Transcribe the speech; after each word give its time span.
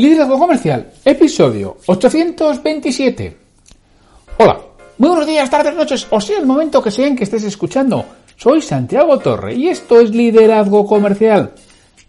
Liderazgo 0.00 0.38
Comercial, 0.38 0.92
episodio 1.04 1.76
827. 1.84 3.36
Hola, 4.38 4.58
muy 4.96 5.10
buenos 5.10 5.26
días, 5.26 5.50
tardes, 5.50 5.74
noches, 5.74 6.06
o 6.08 6.18
sea 6.18 6.38
el 6.38 6.46
momento 6.46 6.82
que 6.82 6.90
sea 6.90 7.06
en 7.06 7.14
que 7.14 7.24
estés 7.24 7.44
escuchando. 7.44 8.06
Soy 8.34 8.62
Santiago 8.62 9.18
Torre 9.18 9.54
y 9.56 9.68
esto 9.68 10.00
es 10.00 10.14
Liderazgo 10.14 10.86
Comercial. 10.86 11.52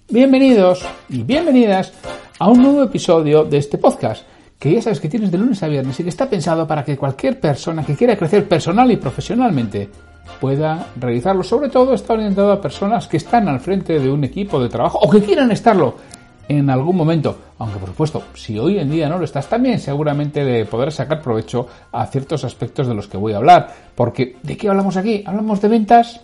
Bienvenidos 0.07 0.85
y 1.09 1.23
bienvenidas 1.23 1.91
a 2.39 2.47
un 2.47 2.63
nuevo 2.63 2.83
episodio 2.83 3.43
de 3.43 3.57
este 3.57 3.77
podcast, 3.77 4.23
que 4.58 4.71
ya 4.71 4.81
sabes 4.81 5.02
que 5.02 5.09
tienes 5.09 5.30
de 5.30 5.39
lunes 5.39 5.61
a 5.61 5.67
viernes 5.67 5.99
y 5.99 6.03
que 6.03 6.09
está 6.11 6.30
pensado 6.30 6.66
para 6.66 6.85
que 6.85 6.95
cualquier 6.95 7.41
persona 7.41 7.85
que 7.85 7.97
quiera 7.97 8.16
crecer 8.16 8.47
personal 8.47 8.89
y 8.89 8.95
profesionalmente 8.95 9.89
pueda 10.39 10.88
realizarlo. 10.95 11.44
Sobre 11.44 11.67
todo 11.67 11.94
está 11.94 12.13
orientado 12.13 12.53
a 12.53 12.61
personas 12.61 13.09
que 13.09 13.17
están 13.17 13.49
al 13.49 13.59
frente 13.59 13.99
de 13.99 14.09
un 14.09 14.23
equipo 14.23 14.63
de 14.63 14.69
trabajo 14.69 14.97
o 14.97 15.09
que 15.09 15.19
quieran 15.19 15.52
estarlo 15.52 15.97
en 16.57 16.69
algún 16.69 16.95
momento. 16.95 17.37
Aunque 17.59 17.79
por 17.79 17.89
supuesto, 17.89 18.23
si 18.33 18.57
hoy 18.59 18.77
en 18.79 18.89
día 18.89 19.07
no 19.07 19.17
lo 19.17 19.25
estás, 19.25 19.47
también 19.47 19.79
seguramente 19.79 20.44
le 20.44 20.66
podrás 20.66 20.95
sacar 20.95 21.21
provecho 21.21 21.67
a 21.91 22.05
ciertos 22.08 22.43
aspectos 22.43 22.88
de 22.88 22.93
los 22.93 23.08
que 23.08 23.17
voy 23.17 23.33
a 23.33 23.38
hablar. 23.38 23.73
Porque, 23.95 24.38
¿de 24.43 24.58
qué 24.58 24.67
hablamos 24.67 24.97
aquí? 24.97 25.23
Hablamos 25.25 25.61
de 25.61 25.67
ventas 25.67 26.21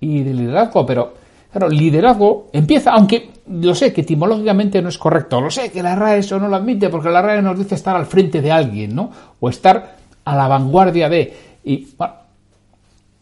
y 0.00 0.22
de 0.22 0.32
liderazgo, 0.32 0.86
pero 0.86 1.14
claro, 1.50 1.68
liderazgo 1.68 2.48
empieza, 2.52 2.92
aunque 2.92 3.30
lo 3.48 3.74
sé 3.74 3.92
que 3.92 4.00
etimológicamente 4.00 4.80
no 4.80 4.88
es 4.88 4.98
correcto, 4.98 5.40
lo 5.40 5.50
sé 5.50 5.70
que 5.70 5.82
la 5.82 5.94
RAE 5.94 6.18
eso 6.18 6.38
no 6.38 6.48
lo 6.48 6.56
admite, 6.56 6.88
porque 6.88 7.10
la 7.10 7.22
RAE 7.22 7.42
nos 7.42 7.58
dice 7.58 7.74
estar 7.74 7.96
al 7.96 8.06
frente 8.06 8.40
de 8.40 8.50
alguien, 8.50 8.94
¿no? 8.94 9.10
O 9.40 9.48
estar 9.48 9.96
a 10.24 10.36
la 10.36 10.48
vanguardia 10.48 11.08
de. 11.08 11.36
Y 11.64 11.88
bueno, 11.96 12.14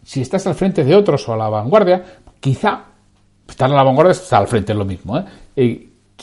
si 0.05 0.21
estás 0.21 0.47
al 0.47 0.55
frente 0.55 0.85
de 0.85 0.95
otros 0.95 1.29
o 1.29 1.33
a 1.33 1.37
la 1.37 1.49
vanguardia, 1.49 2.05
quizá 2.39 2.85
estar 3.49 3.71
a 3.71 3.75
la 3.75 3.83
vanguardia 3.83 4.13
está 4.13 4.39
al 4.39 4.47
frente 4.47 4.73
es 4.73 4.79
lo 4.79 4.85
mismo, 4.85 5.19
¿eh? 5.19 5.25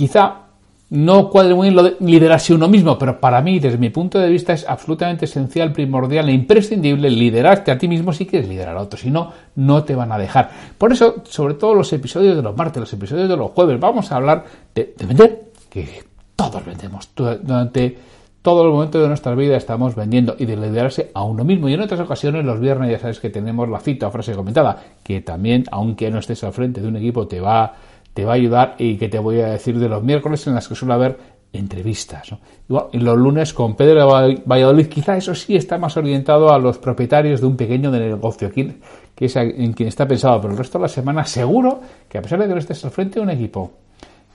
Quizá 0.01 0.47
no 0.89 1.29
cuadre 1.29 1.53
muy 1.53 1.67
bien 1.67 1.75
lo 1.75 1.83
de 1.83 1.95
liderarse 1.99 2.55
uno 2.55 2.67
mismo, 2.67 2.97
pero 2.97 3.19
para 3.19 3.39
mí, 3.39 3.59
desde 3.59 3.77
mi 3.77 3.91
punto 3.91 4.17
de 4.17 4.29
vista, 4.29 4.51
es 4.51 4.67
absolutamente 4.67 5.25
esencial, 5.25 5.71
primordial 5.71 6.27
e 6.27 6.33
imprescindible 6.33 7.07
liderarte 7.07 7.69
a 7.69 7.77
ti 7.77 7.87
mismo 7.87 8.11
si 8.11 8.25
quieres 8.25 8.49
liderar 8.49 8.75
a 8.75 8.81
otros. 8.81 9.01
Si 9.01 9.11
no, 9.11 9.31
no 9.57 9.83
te 9.83 9.93
van 9.93 10.11
a 10.11 10.17
dejar. 10.17 10.49
Por 10.75 10.91
eso, 10.91 11.21
sobre 11.23 11.53
todo 11.53 11.75
los 11.75 11.93
episodios 11.93 12.35
de 12.35 12.41
los 12.41 12.57
martes, 12.57 12.79
los 12.79 12.91
episodios 12.91 13.29
de 13.29 13.37
los 13.37 13.51
jueves, 13.51 13.79
vamos 13.79 14.11
a 14.11 14.15
hablar 14.15 14.43
de, 14.73 14.95
de 14.97 15.05
vender, 15.05 15.51
que 15.69 16.03
todos 16.35 16.65
vendemos. 16.65 17.09
Durante 17.15 17.97
todo 18.41 18.63
el 18.63 18.71
momento 18.71 18.99
de 18.99 19.07
nuestra 19.07 19.35
vida 19.35 19.55
estamos 19.55 19.93
vendiendo 19.93 20.35
y 20.39 20.45
de 20.45 20.57
liderarse 20.57 21.11
a 21.13 21.23
uno 21.23 21.43
mismo. 21.43 21.69
Y 21.69 21.75
en 21.75 21.81
otras 21.81 21.99
ocasiones, 21.99 22.43
los 22.43 22.59
viernes, 22.59 22.89
ya 22.89 22.97
sabes 22.97 23.19
que 23.19 23.29
tenemos 23.29 23.69
la 23.69 23.79
cita 23.79 24.07
o 24.07 24.11
frase 24.11 24.33
comentada, 24.33 24.81
que 25.03 25.21
también, 25.21 25.63
aunque 25.71 26.09
no 26.09 26.17
estés 26.17 26.43
al 26.43 26.53
frente 26.53 26.81
de 26.81 26.87
un 26.87 26.97
equipo, 26.97 27.27
te 27.27 27.39
va 27.39 27.75
te 28.13 28.25
va 28.25 28.33
a 28.33 28.35
ayudar 28.35 28.75
y 28.77 28.97
que 28.97 29.09
te 29.09 29.19
voy 29.19 29.39
a 29.39 29.47
decir 29.47 29.79
de 29.79 29.89
los 29.89 30.03
miércoles 30.03 30.45
en 30.47 30.55
las 30.55 30.67
que 30.67 30.75
suele 30.75 30.93
haber 30.93 31.17
entrevistas. 31.53 32.33
Igual, 32.69 32.87
los 32.93 33.17
lunes 33.17 33.53
con 33.53 33.75
Pedro 33.75 34.07
Valladolid, 34.45 34.87
quizá 34.87 35.17
eso 35.17 35.35
sí 35.35 35.55
está 35.55 35.77
más 35.77 35.97
orientado 35.97 36.51
a 36.51 36.59
los 36.59 36.77
propietarios 36.77 37.41
de 37.41 37.47
un 37.47 37.57
pequeño 37.57 37.91
negocio, 37.91 38.47
aquí, 38.47 38.79
que 39.13 39.25
es 39.25 39.35
en 39.35 39.73
quien 39.73 39.89
está 39.89 40.07
pensado, 40.07 40.39
pero 40.41 40.53
el 40.53 40.57
resto 40.57 40.77
de 40.77 40.83
la 40.83 40.87
semana 40.87 41.25
seguro 41.25 41.81
que 42.07 42.17
a 42.17 42.21
pesar 42.21 42.39
de 42.39 42.47
que 42.47 42.53
no 42.53 42.59
estés 42.59 42.83
al 42.85 42.91
frente 42.91 43.19
de 43.19 43.25
un 43.25 43.29
equipo, 43.29 43.71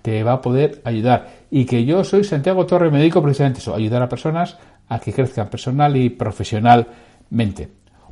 te 0.02 0.22
va 0.22 0.34
a 0.34 0.40
poder 0.40 0.80
ayudar. 0.84 1.26
Y 1.50 1.64
que 1.64 1.84
yo 1.84 2.04
soy 2.04 2.22
Santiago 2.22 2.66
Torre 2.66 2.90
me 2.90 2.98
dedico 2.98 3.22
precisamente 3.22 3.58
a 3.58 3.62
eso, 3.62 3.74
ayudar 3.74 4.02
a 4.02 4.08
personas 4.08 4.56
a 4.88 4.98
que 4.98 5.12
crezcan 5.12 5.48
personal 5.48 5.96
y 5.96 6.10
profesionalmente. 6.10 7.68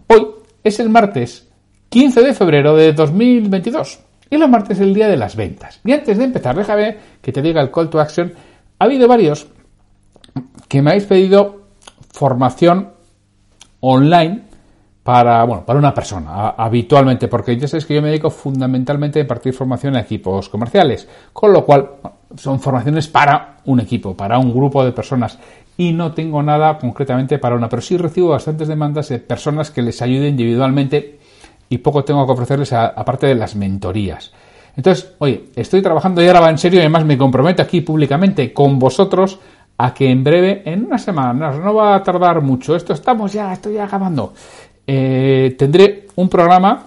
Hoy 0.08 0.26
es 0.62 0.80
el 0.80 0.88
martes 0.88 1.48
15 1.90 2.22
de 2.22 2.34
febrero 2.34 2.74
de 2.74 2.92
2022. 2.92 4.00
Y 4.34 4.36
los 4.36 4.50
martes 4.50 4.78
es 4.78 4.80
el 4.80 4.92
día 4.92 5.06
de 5.06 5.16
las 5.16 5.36
ventas. 5.36 5.80
Y 5.84 5.92
antes 5.92 6.18
de 6.18 6.24
empezar, 6.24 6.56
déjame 6.56 6.96
que 7.22 7.30
te 7.30 7.40
diga 7.40 7.62
el 7.62 7.70
call 7.70 7.88
to 7.88 8.00
action. 8.00 8.32
Ha 8.80 8.84
habido 8.84 9.06
varios 9.06 9.46
que 10.66 10.82
me 10.82 10.90
habéis 10.90 11.04
pedido 11.04 11.60
formación 12.10 12.90
online 13.78 14.42
para, 15.04 15.44
bueno, 15.44 15.64
para 15.64 15.78
una 15.78 15.94
persona, 15.94 16.48
habitualmente, 16.48 17.28
porque 17.28 17.56
ya 17.56 17.68
sabéis 17.68 17.86
que 17.86 17.94
yo 17.94 18.02
me 18.02 18.08
dedico 18.08 18.28
fundamentalmente 18.28 19.20
a 19.20 19.22
impartir 19.22 19.54
formación 19.54 19.94
a 19.94 20.00
equipos 20.00 20.48
comerciales, 20.48 21.06
con 21.32 21.52
lo 21.52 21.64
cual 21.64 21.90
son 22.34 22.58
formaciones 22.58 23.06
para 23.06 23.58
un 23.66 23.78
equipo, 23.78 24.16
para 24.16 24.40
un 24.40 24.52
grupo 24.52 24.84
de 24.84 24.90
personas, 24.90 25.38
y 25.76 25.92
no 25.92 26.12
tengo 26.12 26.42
nada 26.42 26.76
concretamente 26.78 27.38
para 27.38 27.54
una, 27.54 27.68
pero 27.68 27.82
sí 27.82 27.96
recibo 27.96 28.30
bastantes 28.30 28.66
demandas 28.66 29.10
de 29.10 29.20
personas 29.20 29.70
que 29.70 29.82
les 29.82 30.02
ayude 30.02 30.26
individualmente 30.26 31.20
y 31.68 31.78
poco 31.78 32.04
tengo 32.04 32.26
que 32.26 32.32
ofrecerles 32.32 32.72
aparte 32.72 33.26
de 33.26 33.34
las 33.34 33.56
mentorías. 33.56 34.32
Entonces, 34.76 35.14
oye, 35.18 35.46
estoy 35.54 35.82
trabajando 35.82 36.22
y 36.22 36.26
ahora 36.26 36.40
va 36.40 36.50
en 36.50 36.58
serio 36.58 36.78
y 36.78 36.82
además 36.82 37.04
me 37.04 37.16
comprometo 37.16 37.62
aquí 37.62 37.80
públicamente 37.80 38.52
con 38.52 38.78
vosotros 38.78 39.38
a 39.78 39.92
que 39.94 40.10
en 40.10 40.22
breve, 40.22 40.62
en 40.64 40.86
una 40.86 40.98
semana, 40.98 41.50
no 41.52 41.74
va 41.74 41.96
a 41.96 42.02
tardar 42.02 42.40
mucho, 42.40 42.76
esto 42.76 42.92
estamos 42.92 43.32
ya, 43.32 43.52
estoy 43.52 43.74
ya 43.74 43.84
acabando, 43.84 44.32
eh, 44.86 45.54
tendré 45.58 46.08
un 46.16 46.28
programa 46.28 46.84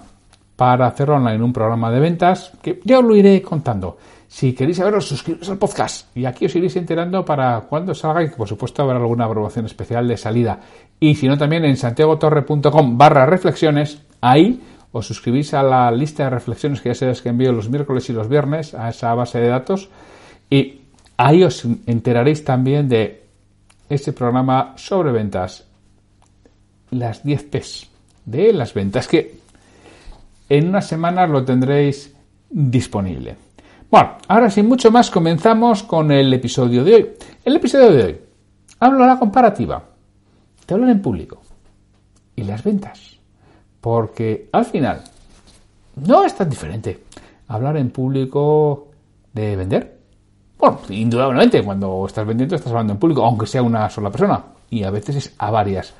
para 0.55 0.87
hacerlo 0.87 1.15
online, 1.15 1.43
un 1.43 1.53
programa 1.53 1.91
de 1.91 1.99
ventas 1.99 2.51
que 2.61 2.79
ya 2.83 2.99
os 2.99 3.05
lo 3.05 3.15
iré 3.15 3.41
contando. 3.41 3.97
Si 4.27 4.53
queréis 4.53 4.77
saberlo, 4.77 4.99
suscribiros 4.99 5.49
al 5.49 5.57
podcast 5.57 6.15
y 6.15 6.25
aquí 6.25 6.45
os 6.45 6.55
iréis 6.55 6.75
enterando 6.75 7.23
para 7.23 7.61
cuando 7.61 7.95
salga 7.95 8.23
y 8.23 8.29
por 8.29 8.47
supuesto 8.47 8.83
habrá 8.83 8.97
alguna 8.97 9.29
promoción 9.29 9.65
especial 9.65 10.07
de 10.07 10.17
salida. 10.17 10.59
Y 10.99 11.15
si 11.15 11.27
no, 11.27 11.37
también 11.37 11.63
en 11.63 11.77
santiagotorre.com 11.77 12.97
barra 12.97 13.25
reflexiones, 13.25 14.01
ahí 14.31 14.61
os 14.91 15.05
suscribís 15.05 15.53
a 15.53 15.63
la 15.63 15.91
lista 15.91 16.23
de 16.23 16.29
reflexiones 16.31 16.81
que 16.81 16.89
ya 16.89 16.95
sabéis 16.95 17.21
que 17.21 17.29
envío 17.29 17.51
los 17.51 17.69
miércoles 17.69 18.09
y 18.09 18.13
los 18.13 18.27
viernes 18.29 18.73
a 18.73 18.89
esa 18.89 19.13
base 19.13 19.39
de 19.39 19.47
datos. 19.47 19.89
Y 20.49 20.81
ahí 21.17 21.43
os 21.43 21.65
enteraréis 21.85 22.43
también 22.43 22.87
de 22.87 23.25
ese 23.89 24.13
programa 24.13 24.73
sobre 24.75 25.11
ventas, 25.11 25.65
las 26.91 27.23
10 27.23 27.43
P's 27.43 27.89
de 28.25 28.53
las 28.53 28.73
ventas, 28.73 29.07
que 29.07 29.39
en 30.49 30.69
unas 30.69 30.87
semanas 30.87 31.29
lo 31.29 31.43
tendréis 31.43 32.13
disponible. 32.49 33.35
Bueno, 33.89 34.17
ahora 34.27 34.49
sin 34.49 34.67
mucho 34.67 34.91
más 34.91 35.09
comenzamos 35.09 35.83
con 35.83 36.11
el 36.11 36.33
episodio 36.33 36.83
de 36.83 36.95
hoy. 36.95 37.09
El 37.45 37.55
episodio 37.55 37.91
de 37.91 38.03
hoy 38.03 38.17
hablo 38.79 38.99
de 38.99 39.07
la 39.07 39.19
comparativa, 39.19 39.83
te 40.65 40.73
hablan 40.73 40.89
en 40.89 41.01
público. 41.01 41.41
Y 42.35 42.43
las 42.43 42.63
ventas, 42.63 43.16
porque 43.87 44.49
al 44.51 44.65
final 44.65 45.01
no 45.95 46.25
es 46.25 46.35
tan 46.35 46.49
diferente 46.49 47.05
hablar 47.47 47.77
en 47.77 47.89
público 47.89 48.89
de 49.31 49.55
vender. 49.55 49.97
Bueno, 50.59 50.79
indudablemente 50.89 51.63
cuando 51.63 52.05
estás 52.05 52.27
vendiendo 52.27 52.57
estás 52.57 52.73
hablando 52.73 52.91
en 52.91 52.99
público, 52.99 53.23
aunque 53.23 53.47
sea 53.47 53.63
una 53.63 53.89
sola 53.89 54.11
persona, 54.11 54.43
y 54.69 54.83
a 54.83 54.91
veces 54.91 55.15
es 55.15 55.33
a 55.37 55.51
varias 55.51 55.93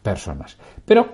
personas. 0.00 0.56
Pero 0.84 1.08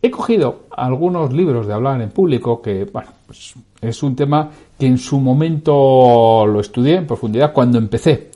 he 0.00 0.08
cogido 0.08 0.66
algunos 0.70 1.32
libros 1.32 1.66
de 1.66 1.74
hablar 1.74 2.00
en 2.00 2.10
público 2.10 2.62
que, 2.62 2.84
bueno, 2.84 3.10
pues 3.26 3.54
es 3.80 4.02
un 4.04 4.14
tema 4.14 4.48
que 4.78 4.86
en 4.86 4.98
su 4.98 5.18
momento 5.18 6.46
lo 6.46 6.60
estudié 6.60 6.94
en 6.94 7.08
profundidad 7.08 7.52
cuando 7.52 7.78
empecé 7.78 8.30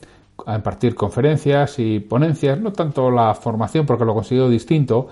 a 0.47 0.57
impartir 0.57 0.97
conferencias 0.97 1.79
y 1.79 2.01
ponencias, 2.01 2.59
no 2.59 2.73
tanto 2.73 3.09
la 3.09 3.33
formación 3.35 3.87
porque 3.87 4.05
lo 4.05 4.15
considero 4.15 4.49
distinto, 4.49 5.07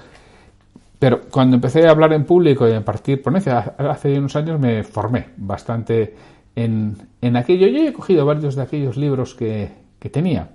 pero 1.00 1.23
cuando 1.31 1.56
empecé 1.56 1.88
a 1.88 1.91
hablar 1.91 2.12
en 2.12 2.25
público 2.25 2.69
y 2.69 2.73
a 2.73 2.76
impartir 2.76 3.23
ponencias 3.23 3.73
hace 3.79 4.19
unos 4.19 4.37
años 4.37 4.61
me 4.61 4.85
formé 4.85 5.31
bastante 5.38 6.14
en, 6.55 6.94
en 7.23 7.37
aquello. 7.37 7.67
Yo 7.67 7.88
he 7.88 7.93
cogido 7.93 8.26
varios 8.26 8.55
de 8.55 8.62
aquellos 8.62 8.99
libros 8.99 9.35
que, 9.35 9.73
que 9.99 10.11
tenía 10.11 10.50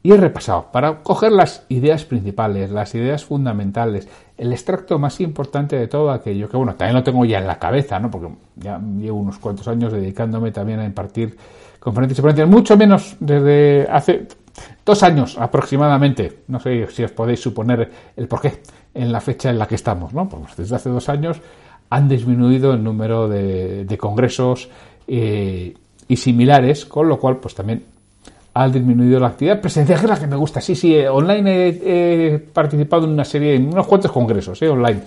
y 0.00 0.12
he 0.12 0.16
repasado 0.16 0.70
para 0.70 1.02
coger 1.02 1.32
las 1.32 1.66
ideas 1.68 2.04
principales, 2.04 2.70
las 2.70 2.94
ideas 2.94 3.24
fundamentales, 3.24 4.08
el 4.36 4.52
extracto 4.52 5.00
más 5.00 5.20
importante 5.20 5.76
de 5.76 5.88
todo 5.88 6.12
aquello, 6.12 6.48
que 6.48 6.56
bueno, 6.56 6.76
también 6.76 6.94
lo 6.94 7.02
tengo 7.02 7.24
ya 7.24 7.38
en 7.38 7.48
la 7.48 7.58
cabeza, 7.58 7.98
¿no? 7.98 8.08
Porque 8.08 8.28
ya 8.54 8.78
llevo 8.78 9.18
unos 9.18 9.38
cuantos 9.38 9.66
años 9.66 9.92
dedicándome 9.92 10.52
también 10.52 10.78
a 10.78 10.84
impartir 10.84 11.36
conferencias 11.80 12.20
y 12.20 12.22
ponencias, 12.22 12.48
mucho 12.48 12.76
menos 12.76 13.16
desde 13.18 13.88
hace 13.90 14.28
dos 14.84 15.02
años 15.02 15.36
aproximadamente, 15.38 16.44
no 16.46 16.60
sé 16.60 16.86
si 16.88 17.02
os 17.02 17.10
podéis 17.10 17.40
suponer 17.40 17.90
el 18.16 18.28
porqué 18.28 18.60
en 18.98 19.12
la 19.12 19.20
fecha 19.20 19.50
en 19.50 19.58
la 19.58 19.66
que 19.66 19.76
estamos, 19.76 20.12
¿no? 20.12 20.28
Pues 20.28 20.56
desde 20.56 20.76
hace 20.76 20.90
dos 20.90 21.08
años 21.08 21.40
han 21.90 22.08
disminuido 22.08 22.74
el 22.74 22.82
número 22.82 23.28
de, 23.28 23.84
de 23.84 23.98
congresos 23.98 24.68
eh, 25.06 25.74
y 26.06 26.16
similares, 26.16 26.84
con 26.84 27.08
lo 27.08 27.18
cual 27.18 27.38
pues 27.38 27.54
también 27.54 27.84
ha 28.54 28.68
disminuido 28.68 29.20
la 29.20 29.28
actividad 29.28 29.60
presencial, 29.60 29.98
que 29.98 30.06
es 30.06 30.10
la 30.10 30.18
que 30.18 30.26
me 30.26 30.36
gusta. 30.36 30.60
Sí, 30.60 30.74
sí, 30.74 30.94
eh, 30.94 31.08
online 31.08 31.68
he, 31.68 32.38
participado 32.38 33.04
en 33.04 33.12
una 33.12 33.24
serie, 33.24 33.54
en 33.54 33.68
unos 33.68 33.86
cuantos 33.86 34.10
congresos, 34.10 34.60
eh, 34.62 34.68
online, 34.68 35.00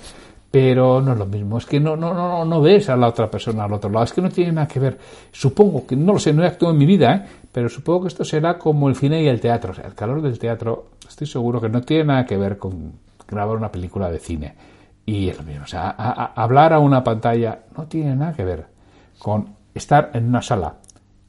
pero 0.50 1.02
no 1.02 1.14
es 1.14 1.18
lo 1.18 1.26
mismo, 1.26 1.58
es 1.58 1.66
que 1.66 1.80
no, 1.80 1.96
no, 1.96 2.14
no, 2.14 2.46
no 2.46 2.62
ves 2.62 2.90
a 2.90 2.96
la 2.96 3.08
otra 3.08 3.30
persona 3.30 3.66
al 3.66 3.74
otro 3.74 3.90
lado, 3.90 4.06
es 4.06 4.14
que 4.14 4.22
no 4.22 4.30
tiene 4.30 4.54
nada 4.54 4.68
que 4.68 4.80
ver. 4.80 4.98
Supongo 5.32 5.86
que, 5.86 5.96
no 5.96 6.14
lo 6.14 6.20
sé, 6.20 6.34
no 6.34 6.44
he 6.44 6.48
actuado 6.48 6.74
en 6.74 6.80
mi 6.80 6.86
vida, 6.86 7.14
¿eh? 7.14 7.26
pero 7.52 7.70
supongo 7.70 8.04
que 8.04 8.08
esto 8.08 8.24
será 8.24 8.58
como 8.58 8.90
el 8.90 8.96
cine 8.96 9.22
y 9.22 9.28
el 9.28 9.40
teatro, 9.40 9.72
o 9.72 9.76
sea, 9.76 9.86
el 9.86 9.96
calor 9.96 10.22
del 10.22 10.40
teatro, 10.40 10.86
estoy 11.08 11.28
seguro 11.28 11.60
que 11.60 11.70
no 11.70 11.82
tiene 11.82 12.06
nada 12.06 12.26
que 12.26 12.38
ver 12.38 12.58
con 12.58 12.94
grabar 13.32 13.58
una 13.58 13.72
película 13.72 14.12
de 14.12 14.20
cine. 14.20 14.54
Y 15.06 15.30
es 15.30 15.38
lo 15.38 15.44
mismo, 15.44 15.64
o 15.64 15.68
sea, 15.68 15.90
hablar 15.90 16.74
a 16.74 16.80
una 16.80 17.04
pantalla 17.04 17.60
no 17.76 17.86
tiene 17.88 18.16
nada 18.16 18.34
que 18.34 18.46
ver 18.46 18.66
con 19.18 19.48
estar 19.74 20.12
en 20.14 20.28
una 20.28 20.42
sala, 20.42 20.76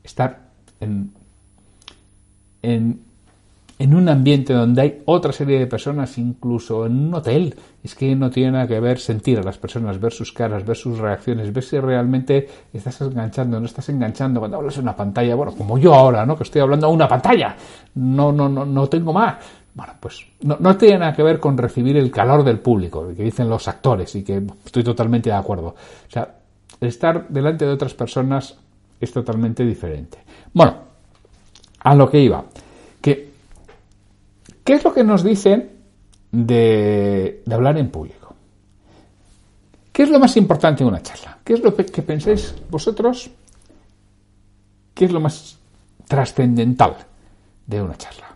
estar 0.04 0.38
en, 0.80 1.12
en, 2.60 3.00
en 3.78 3.94
un 3.94 4.08
ambiente 4.08 4.52
donde 4.52 4.82
hay 4.82 5.02
otra 5.06 5.32
serie 5.32 5.58
de 5.58 5.66
personas, 5.66 6.18
incluso 6.18 6.86
en 6.86 7.06
un 7.08 7.14
hotel. 7.14 7.54
Es 7.82 7.94
que 7.94 8.14
no 8.14 8.30
tiene 8.30 8.52
nada 8.52 8.68
que 8.68 8.78
ver 8.78 9.00
sentir 9.00 9.38
a 9.38 9.42
las 9.42 9.58
personas, 9.58 9.98
ver 10.00 10.12
sus 10.12 10.32
caras, 10.32 10.64
ver 10.64 10.76
sus 10.76 10.98
reacciones, 10.98 11.52
ver 11.52 11.64
si 11.64 11.80
realmente 11.80 12.48
estás 12.72 13.00
enganchando, 13.00 13.58
no 13.58 13.66
estás 13.66 13.88
enganchando. 13.88 14.38
Cuando 14.38 14.58
hablas 14.58 14.76
en 14.76 14.82
una 14.82 14.94
pantalla, 14.94 15.34
bueno, 15.34 15.52
como 15.52 15.78
yo 15.78 15.94
ahora, 15.94 16.24
¿no? 16.24 16.36
Que 16.36 16.44
estoy 16.44 16.60
hablando 16.60 16.86
a 16.86 16.90
una 16.90 17.08
pantalla, 17.08 17.56
no, 17.96 18.30
no, 18.30 18.48
no, 18.48 18.64
no 18.64 18.88
tengo 18.88 19.12
más. 19.12 19.36
Bueno, 19.74 19.94
pues 20.00 20.26
no, 20.42 20.76
tiene 20.76 20.98
nada 20.98 21.14
que 21.14 21.22
ver 21.22 21.40
con 21.40 21.56
recibir 21.56 21.96
el 21.96 22.10
calor 22.10 22.44
del 22.44 22.58
público, 22.58 23.08
que 23.16 23.22
dicen 23.22 23.48
los 23.48 23.66
actores, 23.68 24.14
y 24.14 24.22
que 24.22 24.42
estoy 24.64 24.84
totalmente 24.84 25.30
de 25.30 25.36
acuerdo. 25.36 25.68
O 25.68 26.10
sea, 26.10 26.36
estar 26.80 27.28
delante 27.28 27.64
de 27.64 27.72
otras 27.72 27.94
personas 27.94 28.56
es 29.00 29.12
totalmente 29.12 29.64
diferente. 29.64 30.18
Bueno, 30.52 30.76
a 31.80 31.94
lo 31.94 32.10
que 32.10 32.20
iba. 32.20 32.44
¿Qué 34.64 34.74
es 34.74 34.84
lo 34.84 34.94
que 34.94 35.02
nos 35.02 35.24
dicen 35.24 35.70
de, 36.30 37.42
de 37.44 37.54
hablar 37.54 37.78
en 37.78 37.90
público? 37.90 38.34
¿Qué 39.92 40.04
es 40.04 40.08
lo 40.08 40.20
más 40.20 40.36
importante 40.36 40.82
en 40.82 40.88
una 40.88 41.02
charla? 41.02 41.38
¿Qué 41.44 41.54
es 41.54 41.60
lo 41.60 41.74
que 41.74 41.84
que 41.86 42.02
pensáis 42.02 42.54
vosotros? 42.70 43.30
¿Qué 44.94 45.06
es 45.06 45.12
lo 45.12 45.20
más 45.20 45.58
trascendental 46.06 46.96
de 47.66 47.82
una 47.82 47.96
charla? 47.96 48.31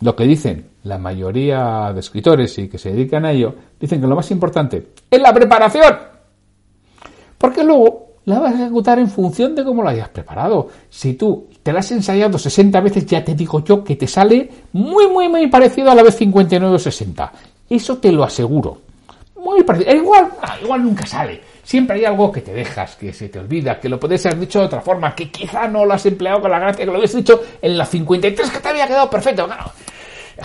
Lo 0.00 0.14
que 0.16 0.24
dicen 0.24 0.70
la 0.82 0.98
mayoría 0.98 1.92
de 1.92 2.00
escritores 2.00 2.58
y 2.58 2.68
que 2.68 2.78
se 2.78 2.92
dedican 2.92 3.24
a 3.24 3.32
ello, 3.32 3.54
dicen 3.80 4.00
que 4.00 4.06
lo 4.06 4.16
más 4.16 4.30
importante 4.30 4.88
es 5.10 5.20
la 5.20 5.32
preparación. 5.32 5.96
Porque 7.38 7.64
luego 7.64 8.04
la 8.26 8.38
vas 8.38 8.54
a 8.54 8.62
ejecutar 8.62 8.98
en 8.98 9.08
función 9.08 9.54
de 9.54 9.64
cómo 9.64 9.82
la 9.82 9.90
hayas 9.90 10.08
preparado. 10.08 10.68
Si 10.88 11.14
tú 11.14 11.48
te 11.62 11.72
la 11.72 11.80
has 11.80 11.92
ensayado 11.92 12.38
60 12.38 12.80
veces, 12.80 13.06
ya 13.06 13.24
te 13.24 13.34
digo 13.34 13.62
yo 13.64 13.84
que 13.84 13.96
te 13.96 14.06
sale 14.06 14.50
muy, 14.72 15.08
muy, 15.08 15.28
muy 15.28 15.46
parecido 15.48 15.90
a 15.90 15.94
la 15.94 16.02
vez 16.02 16.16
59 16.16 16.74
o 16.74 16.78
60. 16.78 17.32
Eso 17.68 17.98
te 17.98 18.12
lo 18.12 18.24
aseguro. 18.24 18.78
Muy 19.36 19.62
parecido. 19.62 19.92
E 19.92 19.96
igual, 19.96 20.28
ah, 20.40 20.56
igual 20.62 20.84
nunca 20.84 21.04
sale. 21.06 21.40
Siempre 21.62 21.96
hay 21.96 22.04
algo 22.04 22.32
que 22.32 22.40
te 22.40 22.52
dejas, 22.52 22.96
que 22.96 23.12
se 23.12 23.28
te 23.28 23.38
olvida, 23.38 23.78
que 23.78 23.88
lo 23.88 23.98
podés 23.98 24.24
haber 24.26 24.40
dicho 24.40 24.60
de 24.60 24.66
otra 24.66 24.80
forma, 24.80 25.14
que 25.14 25.30
quizá 25.30 25.68
no 25.68 25.84
lo 25.84 25.94
has 25.94 26.04
empleado 26.06 26.40
con 26.40 26.50
la 26.50 26.58
gracia 26.58 26.84
que 26.84 26.90
lo 26.90 26.96
habías 26.96 27.14
dicho 27.14 27.42
en 27.60 27.76
la 27.76 27.84
53 27.84 28.50
que 28.50 28.58
te 28.58 28.68
había 28.68 28.86
quedado 28.86 29.08
perfecto. 29.08 29.46
Claro, 29.46 29.70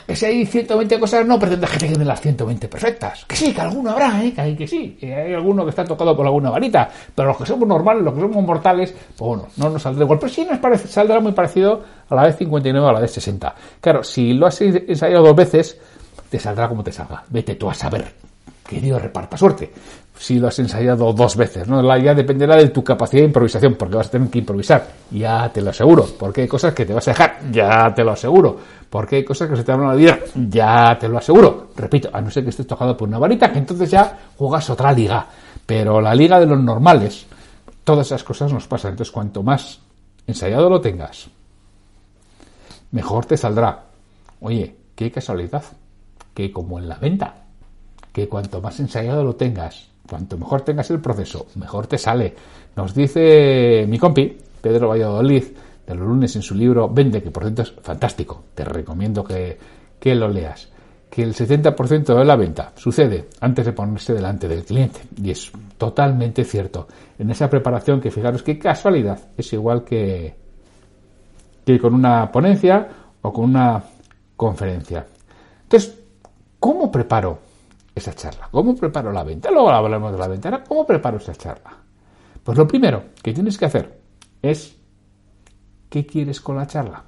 que 0.05 0.15
si 0.15 0.25
hay 0.25 0.45
120 0.45 0.99
cosas, 0.99 1.25
no 1.25 1.39
pretendas 1.39 1.69
que 1.71 1.77
te 1.79 1.87
queden 1.87 2.07
las 2.07 2.21
120 2.21 2.67
perfectas. 2.67 3.25
Que 3.25 3.35
sí, 3.35 3.53
que 3.53 3.61
alguno 3.61 3.91
habrá, 3.91 4.23
¿eh? 4.23 4.33
que 4.33 4.41
hay 4.41 4.55
que 4.55 4.67
sí. 4.67 4.97
Hay 5.01 5.33
alguno 5.33 5.63
que 5.63 5.71
está 5.71 5.83
tocado 5.83 6.15
por 6.15 6.25
alguna 6.25 6.49
varita. 6.49 6.89
Pero 7.13 7.29
los 7.29 7.37
que 7.37 7.45
somos 7.45 7.67
normales, 7.67 8.03
los 8.03 8.13
que 8.13 8.21
somos 8.21 8.43
mortales, 8.43 8.91
pues 8.91 9.27
bueno, 9.27 9.47
no 9.57 9.69
nos 9.69 9.81
saldrá 9.81 10.03
igual. 10.03 10.19
Pero 10.19 10.31
sí 10.31 10.45
nos 10.49 10.59
parece, 10.59 10.87
saldrá 10.87 11.19
muy 11.19 11.31
parecido 11.31 11.83
a 12.09 12.15
la 12.15 12.23
vez 12.23 12.37
59 12.37 12.85
o 12.85 12.89
a 12.89 12.93
la 12.93 12.99
vez 12.99 13.11
60. 13.11 13.55
Claro, 13.81 14.03
si 14.03 14.33
lo 14.33 14.47
has 14.47 14.61
ensayado 14.61 15.23
dos 15.23 15.35
veces, 15.35 15.79
te 16.29 16.39
saldrá 16.39 16.67
como 16.67 16.83
te 16.83 16.91
salga. 16.91 17.23
Vete 17.29 17.55
tú 17.55 17.69
a 17.69 17.73
saber. 17.73 18.13
Que 18.65 18.79
Dios 18.79 19.01
reparta 19.01 19.35
suerte. 19.35 19.71
Si 20.17 20.37
lo 20.37 20.49
has 20.49 20.59
ensayado 20.59 21.11
dos 21.13 21.35
veces, 21.35 21.67
¿no? 21.67 21.81
La 21.81 21.97
ya 21.97 22.13
dependerá 22.13 22.55
de 22.57 22.69
tu 22.69 22.83
capacidad 22.83 23.21
de 23.21 23.27
improvisación, 23.27 23.75
porque 23.75 23.95
vas 23.95 24.07
a 24.07 24.11
tener 24.11 24.29
que 24.29 24.39
improvisar. 24.39 24.85
Ya 25.11 25.49
te 25.51 25.61
lo 25.61 25.71
aseguro. 25.71 26.05
Porque 26.19 26.41
hay 26.41 26.47
cosas 26.47 26.73
que 26.73 26.85
te 26.85 26.93
vas 26.93 27.07
a 27.07 27.11
dejar. 27.11 27.39
Ya 27.51 27.91
te 27.95 28.03
lo 28.03 28.11
aseguro. 28.11 28.59
Porque 28.89 29.17
hay 29.17 29.23
cosas 29.23 29.49
que 29.49 29.55
se 29.55 29.63
te 29.63 29.71
van 29.71 29.83
a 29.83 29.89
olvidar. 29.89 30.19
Ya 30.49 30.97
te 30.99 31.07
lo 31.07 31.17
aseguro. 31.17 31.69
Repito, 31.75 32.09
a 32.11 32.21
no 32.21 32.31
ser 32.31 32.43
que 32.43 32.49
estés 32.49 32.65
tocado 32.65 32.97
por 32.97 33.07
una 33.07 33.19
varita, 33.19 33.51
que 33.51 33.59
entonces 33.59 33.91
ya 33.91 34.31
juegas 34.37 34.69
otra 34.69 34.91
liga. 34.91 35.27
Pero 35.65 36.01
la 36.01 36.15
liga 36.15 36.39
de 36.39 36.47
los 36.47 36.59
normales, 36.59 37.27
todas 37.83 38.07
esas 38.07 38.23
cosas 38.23 38.51
nos 38.51 38.67
pasan. 38.67 38.91
Entonces, 38.91 39.11
cuanto 39.11 39.43
más 39.43 39.79
ensayado 40.25 40.69
lo 40.69 40.81
tengas, 40.81 41.27
mejor 42.91 43.25
te 43.25 43.37
saldrá. 43.37 43.83
Oye, 44.41 44.75
qué 44.95 45.11
casualidad. 45.11 45.63
Que 46.33 46.51
como 46.51 46.79
en 46.79 46.87
la 46.87 46.95
venta, 46.95 47.35
que 48.11 48.27
cuanto 48.27 48.61
más 48.61 48.79
ensayado 48.79 49.23
lo 49.23 49.35
tengas, 49.35 49.89
cuanto 50.09 50.37
mejor 50.37 50.61
tengas 50.61 50.89
el 50.89 50.99
proceso, 50.99 51.47
mejor 51.55 51.87
te 51.87 51.97
sale. 51.97 52.33
Nos 52.75 52.95
dice 52.95 53.85
mi 53.87 53.99
compi, 53.99 54.37
Pedro 54.61 54.89
Valladolid, 54.89 55.43
de 55.89 55.95
los 55.95 56.07
lunes 56.07 56.35
en 56.35 56.43
su 56.43 56.53
libro 56.53 56.87
Vende, 56.87 57.23
que 57.23 57.31
por 57.31 57.41
cierto 57.41 57.63
es 57.63 57.71
fantástico, 57.81 58.43
te 58.53 58.63
recomiendo 58.63 59.23
que, 59.23 59.57
que 59.99 60.13
lo 60.13 60.27
leas, 60.27 60.69
que 61.09 61.23
el 61.23 61.33
70% 61.33 62.15
de 62.15 62.25
la 62.25 62.35
venta 62.35 62.73
sucede 62.75 63.29
antes 63.41 63.65
de 63.65 63.73
ponerse 63.73 64.13
delante 64.13 64.47
del 64.47 64.63
cliente. 64.63 65.01
Y 65.19 65.31
es 65.31 65.51
totalmente 65.79 66.43
cierto. 66.43 66.87
En 67.17 67.31
esa 67.31 67.49
preparación, 67.49 67.99
que 67.99 68.11
fijaros 68.11 68.43
qué 68.43 68.59
casualidad, 68.59 69.19
es 69.35 69.51
igual 69.51 69.83
que, 69.83 70.35
que 71.65 71.79
con 71.79 71.95
una 71.95 72.31
ponencia 72.31 72.87
o 73.23 73.33
con 73.33 73.45
una 73.45 73.83
conferencia. 74.35 75.07
Entonces, 75.63 75.97
¿cómo 76.59 76.91
preparo 76.91 77.39
esa 77.95 78.13
charla? 78.13 78.47
¿Cómo 78.51 78.75
preparo 78.75 79.11
la 79.11 79.23
venta? 79.23 79.49
Luego 79.49 79.71
hablamos 79.71 80.11
de 80.11 80.19
la 80.19 80.27
venta. 80.27 80.63
¿cómo 80.63 80.85
preparo 80.85 81.17
esa 81.17 81.33
charla? 81.33 81.71
Pues 82.43 82.55
lo 82.55 82.67
primero 82.67 83.05
que 83.23 83.33
tienes 83.33 83.57
que 83.57 83.65
hacer 83.65 83.99
es 84.43 84.78
¿qué 85.89 86.05
quieres 86.05 86.39
con 86.41 86.55
la 86.57 86.67
charla? 86.67 87.03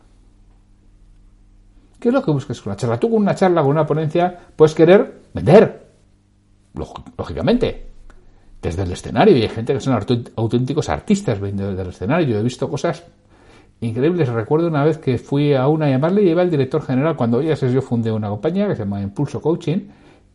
¿Qué 1.99 2.07
es 2.09 2.13
lo 2.13 2.23
que 2.23 2.31
buscas 2.31 2.59
con 2.61 2.71
la 2.71 2.77
charla? 2.77 2.99
Tú 2.99 3.09
con 3.09 3.19
una 3.21 3.35
charla, 3.35 3.61
con 3.61 3.71
una 3.71 3.85
ponencia, 3.85 4.35
puedes 4.55 4.73
querer 4.73 5.21
vender. 5.33 5.87
Lóg- 6.75 7.03
Lógicamente. 7.17 7.87
Desde 8.61 8.83
el 8.83 8.91
escenario. 8.91 9.37
Y 9.37 9.43
hay 9.43 9.49
gente 9.49 9.73
que 9.73 9.79
son 9.79 9.93
aut- 9.93 10.31
auténticos 10.35 10.89
artistas 10.89 11.39
vendiendo 11.39 11.69
desde 11.71 11.83
el 11.83 11.89
escenario. 11.89 12.27
Yo 12.27 12.39
he 12.39 12.43
visto 12.43 12.69
cosas 12.69 13.03
increíbles. 13.81 14.29
Recuerdo 14.29 14.67
una 14.67 14.83
vez 14.83 14.97
que 14.97 15.17
fui 15.19 15.53
a 15.53 15.67
una 15.67 15.87
y 15.89 15.91
además 15.93 16.13
le 16.13 16.23
llevé 16.23 16.41
al 16.41 16.49
director 16.49 16.81
general. 16.81 17.15
Cuando 17.15 17.41
ya 17.41 17.55
sé, 17.55 17.71
yo 17.71 17.81
fundé 17.81 18.11
una 18.11 18.29
compañía 18.29 18.67
que 18.67 18.75
se 18.75 18.83
llama 18.83 19.01
Impulso 19.01 19.39
Coaching. 19.41 19.79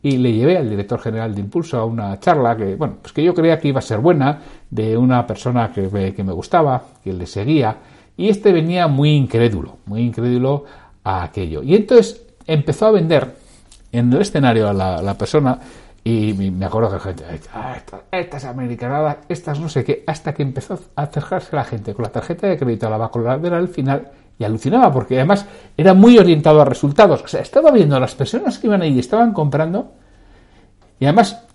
Y 0.03 0.19
le 0.19 0.33
llevé 0.33 0.57
al 0.57 0.69
director 0.71 1.01
general 1.01 1.35
de 1.35 1.41
Impulso 1.41 1.79
a 1.79 1.85
una 1.85 2.21
charla 2.21 2.57
que, 2.57 2.77
bueno, 2.77 2.99
pues 3.03 3.13
que 3.13 3.25
yo 3.25 3.35
creía 3.35 3.59
que 3.59 3.69
iba 3.69 3.81
a 3.81 3.83
ser 3.83 3.99
buena, 3.99 4.41
de 4.71 4.97
una 4.97 5.27
persona 5.27 5.73
que 5.73 6.13
que 6.15 6.23
me 6.23 6.33
gustaba, 6.33 6.81
que 7.03 7.13
le 7.13 7.27
seguía. 7.27 7.77
Y 8.17 8.29
este 8.29 8.53
venía 8.53 8.87
muy 8.89 9.11
incrédulo, 9.11 9.79
muy 9.87 10.03
incrédulo 10.03 10.65
a 11.05 11.23
aquello. 11.25 11.63
Y 11.63 11.75
entonces 11.75 12.23
empezó 12.47 12.87
a 12.87 12.91
vender 12.93 13.37
en 13.93 14.13
el 14.13 14.21
escenario 14.21 14.69
a 14.69 14.73
la, 14.73 15.15
persona 15.15 15.59
y 16.03 16.33
me 16.33 16.67
acuerdo 16.67 16.89
que 16.91 16.97
la 16.97 17.01
gente, 17.01 17.25
"Ah, 17.53 17.75
estas, 17.77 18.01
estas 18.13 18.45
americanadas, 18.45 19.19
estas 19.29 19.61
no 19.61 19.69
sé 19.69 19.85
qué, 19.85 20.05
hasta 20.07 20.33
que 20.33 20.43
empezó 20.43 20.79
a 20.95 21.03
acercarse 21.03 21.55
la 21.55 21.65
gente 21.65 21.95
con 21.95 22.05
la 22.05 22.13
tarjeta 22.13 22.47
de 22.47 22.57
crédito 22.57 22.87
a 22.87 22.91
la 22.91 22.97
vaculadora 22.97 23.59
al 23.59 23.69
final 23.69 24.11
y 24.39 24.45
alucinaba 24.45 24.93
porque 24.93 25.17
además 25.17 25.47
era 25.77 25.95
muy 25.95 26.19
orientado 26.19 26.61
a 26.61 26.65
resultados. 26.65 27.23
O 27.23 27.29
sea, 27.29 27.41
estaba 27.41 27.71
viendo 27.71 27.97
a 27.97 28.01
las 28.01 28.15
personas 28.15 28.59
que 28.59 28.67
iban 28.67 28.83
ahí 28.83 28.95
y 28.95 28.99
estaban 29.01 29.33
comprando 29.33 29.93
y 30.99 31.05
además 31.05 31.47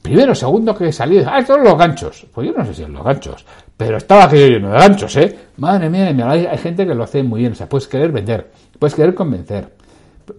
Primero, 0.00 0.34
segundo 0.34 0.74
que 0.74 0.92
salió, 0.92 1.24
ah, 1.28 1.38
estos 1.38 1.56
son 1.56 1.64
los 1.64 1.78
ganchos. 1.78 2.26
Pues 2.32 2.46
yo 2.46 2.54
no 2.56 2.64
sé 2.64 2.74
si 2.74 2.82
son 2.82 2.92
los 2.92 3.04
ganchos, 3.04 3.44
pero 3.76 3.96
estaba 3.96 4.24
aquello 4.24 4.46
lleno 4.46 4.70
de 4.70 4.78
ganchos, 4.78 5.16
¿eh? 5.16 5.38
Madre 5.56 5.90
mía, 5.90 6.08
hay, 6.30 6.46
hay 6.46 6.58
gente 6.58 6.86
que 6.86 6.94
lo 6.94 7.04
hace 7.04 7.22
muy 7.22 7.40
bien. 7.40 7.52
O 7.52 7.54
sea, 7.54 7.68
puedes 7.68 7.88
querer 7.88 8.12
vender, 8.12 8.50
puedes 8.78 8.94
querer 8.94 9.14
convencer, 9.14 9.72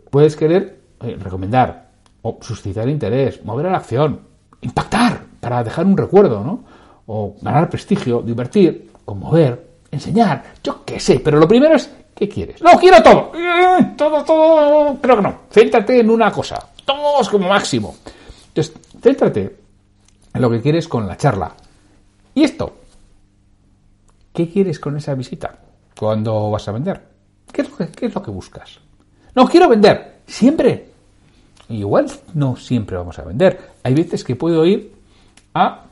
puedes 0.09 0.35
querer 0.35 0.79
eh, 1.01 1.17
recomendar, 1.21 1.89
o 2.21 2.37
suscitar 2.41 2.87
interés, 2.89 3.43
mover 3.43 3.67
a 3.67 3.71
la 3.71 3.77
acción, 3.77 4.21
impactar 4.61 5.21
para 5.39 5.63
dejar 5.63 5.85
un 5.85 5.97
recuerdo, 5.97 6.43
¿no? 6.43 6.63
O 7.07 7.35
ganar 7.41 7.69
prestigio, 7.69 8.21
divertir, 8.21 8.89
conmover, 9.03 9.63
enseñar, 9.91 10.43
yo 10.63 10.83
qué 10.85 10.99
sé. 10.99 11.19
Pero 11.19 11.37
lo 11.37 11.47
primero 11.47 11.75
es, 11.75 11.91
¿qué 12.15 12.27
quieres? 12.27 12.61
No, 12.61 12.71
quiero 12.79 13.03
todo. 13.03 13.31
Eh, 13.35 13.93
Todo, 13.95 14.23
todo. 14.23 14.97
Creo 15.01 15.17
que 15.17 15.21
no. 15.21 15.35
Céntrate 15.51 15.99
en 15.99 16.09
una 16.09 16.31
cosa. 16.31 16.57
Todos 16.83 17.29
como 17.29 17.49
máximo. 17.49 17.95
Entonces, 18.47 18.73
céntrate 19.01 19.55
en 20.33 20.41
lo 20.41 20.49
que 20.49 20.61
quieres 20.61 20.87
con 20.87 21.05
la 21.07 21.15
charla. 21.17 21.51
¿Y 22.33 22.43
esto? 22.43 22.77
¿Qué 24.35 24.49
quieres 24.49 24.81
con 24.81 24.97
esa 24.97 25.15
visita? 25.15 25.57
¿Cuándo 25.97 26.51
vas 26.51 26.67
a 26.67 26.73
vender? 26.73 27.01
¿Qué 27.53 27.61
es 27.61 27.69
lo 27.69 27.77
que, 27.77 27.87
qué 27.87 28.09
buscas? 28.09 28.79
No, 29.33 29.47
quiero 29.47 29.69
vender. 29.69 30.19
Siempre. 30.27 30.89
Igual 31.69 32.11
no 32.33 32.57
siempre 32.57 32.97
vamos 32.97 33.17
a 33.17 33.23
vender. 33.23 33.71
Hay 33.81 33.93
veces 33.93 34.25
que 34.25 34.35
puedo 34.35 34.65
ir 34.65 34.93
a 35.53 35.85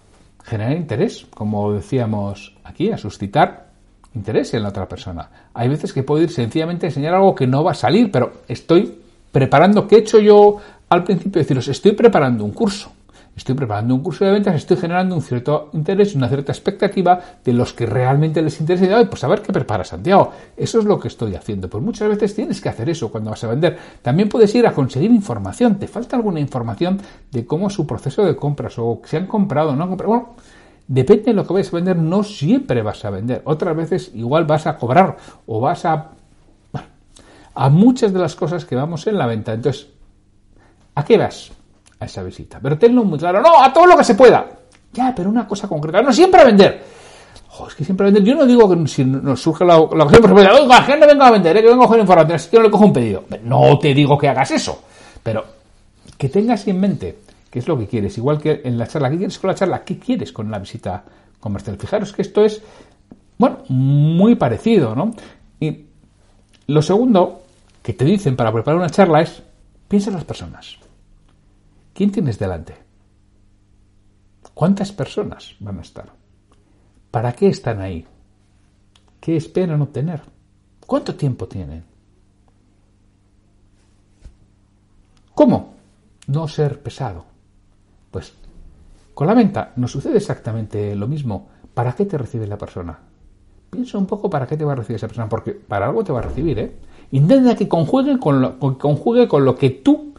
generar 0.43 0.73
interés, 0.73 1.25
como 1.33 1.71
decíamos 1.71 2.53
aquí, 2.65 2.91
a 2.91 2.97
suscitar 2.97 3.69
interés 4.13 4.53
en 4.53 4.63
la 4.63 4.69
otra 4.69 4.89
persona. 4.89 5.29
Hay 5.53 5.69
veces 5.69 5.93
que 5.93 6.03
puedo 6.03 6.21
ir 6.21 6.29
sencillamente 6.29 6.85
a 6.85 6.89
enseñar 6.89 7.13
algo 7.13 7.33
que 7.33 7.47
no 7.47 7.63
va 7.63 7.71
a 7.71 7.75
salir, 7.75 8.11
pero 8.11 8.41
estoy 8.49 8.99
preparando, 9.31 9.87
¿qué 9.87 9.95
he 9.95 9.99
hecho 9.99 10.19
yo 10.19 10.57
al 10.89 11.05
principio? 11.05 11.41
Deciros, 11.41 11.69
estoy 11.69 11.93
preparando 11.93 12.43
un 12.43 12.51
curso. 12.51 12.91
Estoy 13.35 13.55
preparando 13.55 13.95
un 13.95 14.03
curso 14.03 14.25
de 14.25 14.31
ventas, 14.31 14.53
estoy 14.53 14.77
generando 14.77 15.15
un 15.15 15.21
cierto 15.23 15.71
interés, 15.73 16.13
una 16.13 16.29
cierta 16.29 16.51
expectativa 16.51 17.19
de 17.43 17.51
los 17.51 17.73
que 17.73 17.87
realmente 17.87 18.43
les 18.43 18.59
interesa. 18.59 19.01
Y, 19.01 19.05
pues 19.05 19.23
a 19.23 19.27
ver 19.27 19.41
qué 19.41 19.51
prepara 19.51 19.83
Santiago. 19.83 20.31
Eso 20.55 20.77
es 20.79 20.85
lo 20.85 20.99
que 20.99 21.07
estoy 21.07 21.33
haciendo. 21.33 21.67
Pues 21.67 21.83
muchas 21.83 22.09
veces 22.09 22.35
tienes 22.35 22.61
que 22.61 22.69
hacer 22.69 22.89
eso 22.89 23.11
cuando 23.11 23.31
vas 23.31 23.43
a 23.43 23.47
vender. 23.47 23.77
También 24.03 24.29
puedes 24.29 24.53
ir 24.53 24.67
a 24.67 24.73
conseguir 24.73 25.09
información. 25.09 25.79
¿Te 25.79 25.87
falta 25.87 26.15
alguna 26.15 26.39
información 26.39 27.01
de 27.31 27.43
cómo 27.47 27.67
es 27.67 27.73
su 27.73 27.87
proceso 27.87 28.23
de 28.23 28.35
compras 28.35 28.75
o 28.77 29.01
si 29.05 29.17
han 29.17 29.25
comprado 29.25 29.71
o 29.71 29.75
no 29.75 29.83
han 29.83 29.89
comprado? 29.89 30.11
Bueno, 30.11 30.29
depende 30.87 31.23
de 31.23 31.33
lo 31.33 31.47
que 31.47 31.53
vayas 31.53 31.73
a 31.73 31.77
vender, 31.77 31.97
no 31.97 32.23
siempre 32.23 32.83
vas 32.83 33.03
a 33.03 33.09
vender. 33.09 33.41
Otras 33.45 33.75
veces 33.75 34.11
igual 34.13 34.45
vas 34.45 34.67
a 34.67 34.77
cobrar 34.77 35.17
o 35.47 35.59
vas 35.59 35.85
a... 35.85 36.11
a 37.55 37.69
muchas 37.69 38.13
de 38.13 38.19
las 38.19 38.35
cosas 38.35 38.63
que 38.63 38.75
vamos 38.75 39.07
en 39.07 39.17
la 39.17 39.25
venta. 39.25 39.53
Entonces, 39.53 39.87
¿a 40.93 41.03
qué 41.03 41.17
vas? 41.17 41.51
Esa 42.05 42.23
visita. 42.23 42.59
Pero 42.61 42.77
tenlo 42.77 43.03
muy 43.03 43.19
claro. 43.19 43.41
No, 43.41 43.61
a 43.61 43.71
todo 43.71 43.87
lo 43.87 43.97
que 43.97 44.03
se 44.03 44.15
pueda. 44.15 44.45
Ya, 44.93 45.13
pero 45.15 45.29
una 45.29 45.47
cosa 45.47 45.67
concreta. 45.67 46.01
No 46.01 46.13
siempre 46.13 46.41
a 46.41 46.45
vender. 46.45 46.83
es 47.67 47.75
que 47.75 47.83
siempre 47.83 48.07
a 48.07 48.11
vender. 48.11 48.23
Yo 48.23 48.35
no 48.35 48.45
digo 48.45 48.69
que 48.69 48.87
si 48.87 49.03
nos 49.03 49.41
surge 49.41 49.65
la, 49.65 49.75
la 49.75 50.03
ocasión, 50.03 50.21
pues, 50.21 50.47
oiga, 50.49 50.85
que 50.85 50.97
no 50.97 51.07
venga 51.07 51.27
a 51.27 51.31
vender, 51.31 51.57
eh, 51.57 51.61
que 51.61 51.67
vengo 51.67 51.85
coger 51.85 52.01
información, 52.01 52.35
así 52.35 52.49
que 52.49 52.57
no 52.57 52.63
le 52.63 52.71
cojo 52.71 52.85
un 52.85 52.93
pedido. 52.93 53.25
No 53.43 53.79
te 53.79 53.93
digo 53.93 54.17
que 54.17 54.29
hagas 54.29 54.51
eso. 54.51 54.83
Pero 55.21 55.43
que 56.17 56.29
tengas 56.29 56.67
en 56.67 56.79
mente 56.79 57.19
qué 57.49 57.59
es 57.59 57.67
lo 57.67 57.77
que 57.77 57.87
quieres. 57.87 58.17
Igual 58.17 58.39
que 58.39 58.61
en 58.63 58.77
la 58.77 58.87
charla, 58.87 59.09
¿qué 59.09 59.17
quieres 59.17 59.39
con 59.39 59.47
la 59.49 59.55
charla? 59.55 59.83
¿Qué 59.83 59.97
quieres 59.97 60.31
con 60.31 60.49
la 60.51 60.59
visita 60.59 61.03
comercial? 61.39 61.77
Fijaros 61.77 62.13
que 62.13 62.21
esto 62.21 62.43
es, 62.43 62.61
bueno, 63.37 63.59
muy 63.69 64.35
parecido, 64.35 64.95
¿no? 64.95 65.13
Y 65.59 65.85
lo 66.67 66.81
segundo 66.81 67.41
que 67.81 67.93
te 67.93 68.05
dicen 68.05 68.35
para 68.35 68.51
preparar 68.51 68.79
una 68.79 68.89
charla 68.89 69.21
es, 69.21 69.43
piensa 69.87 70.09
en 70.09 70.15
las 70.15 70.25
personas. 70.25 70.77
¿Quién 71.93 72.11
tienes 72.11 72.39
delante? 72.39 72.75
¿Cuántas 74.53 74.91
personas 74.91 75.55
van 75.59 75.77
a 75.77 75.81
estar? 75.81 76.11
¿Para 77.11 77.33
qué 77.33 77.47
están 77.47 77.81
ahí? 77.81 78.05
¿Qué 79.19 79.35
esperan 79.35 79.81
obtener? 79.81 80.21
¿Cuánto 80.87 81.15
tiempo 81.15 81.47
tienen? 81.47 81.83
¿Cómo 85.35 85.73
no 86.27 86.47
ser 86.47 86.81
pesado? 86.81 87.25
Pues 88.09 88.33
con 89.13 89.27
la 89.27 89.35
venta 89.35 89.73
nos 89.75 89.91
sucede 89.91 90.17
exactamente 90.17 90.95
lo 90.95 91.07
mismo. 91.07 91.47
¿Para 91.73 91.93
qué 91.93 92.05
te 92.05 92.17
recibe 92.17 92.47
la 92.47 92.57
persona? 92.57 92.99
Piensa 93.69 93.97
un 93.97 94.05
poco 94.05 94.29
para 94.29 94.47
qué 94.47 94.57
te 94.57 94.65
va 94.65 94.73
a 94.73 94.75
recibir 94.75 94.97
esa 94.97 95.07
persona, 95.07 95.29
porque 95.29 95.51
para 95.51 95.87
algo 95.87 96.03
te 96.03 96.11
va 96.11 96.19
a 96.19 96.23
recibir, 96.23 96.59
¿eh? 96.59 96.75
Intenta 97.11 97.55
que 97.55 97.67
conjugue 97.67 98.19
con 98.19 98.41
lo, 98.41 98.59
conjugue 98.59 99.27
con 99.27 99.45
lo 99.45 99.55
que 99.55 99.69
tú 99.69 100.13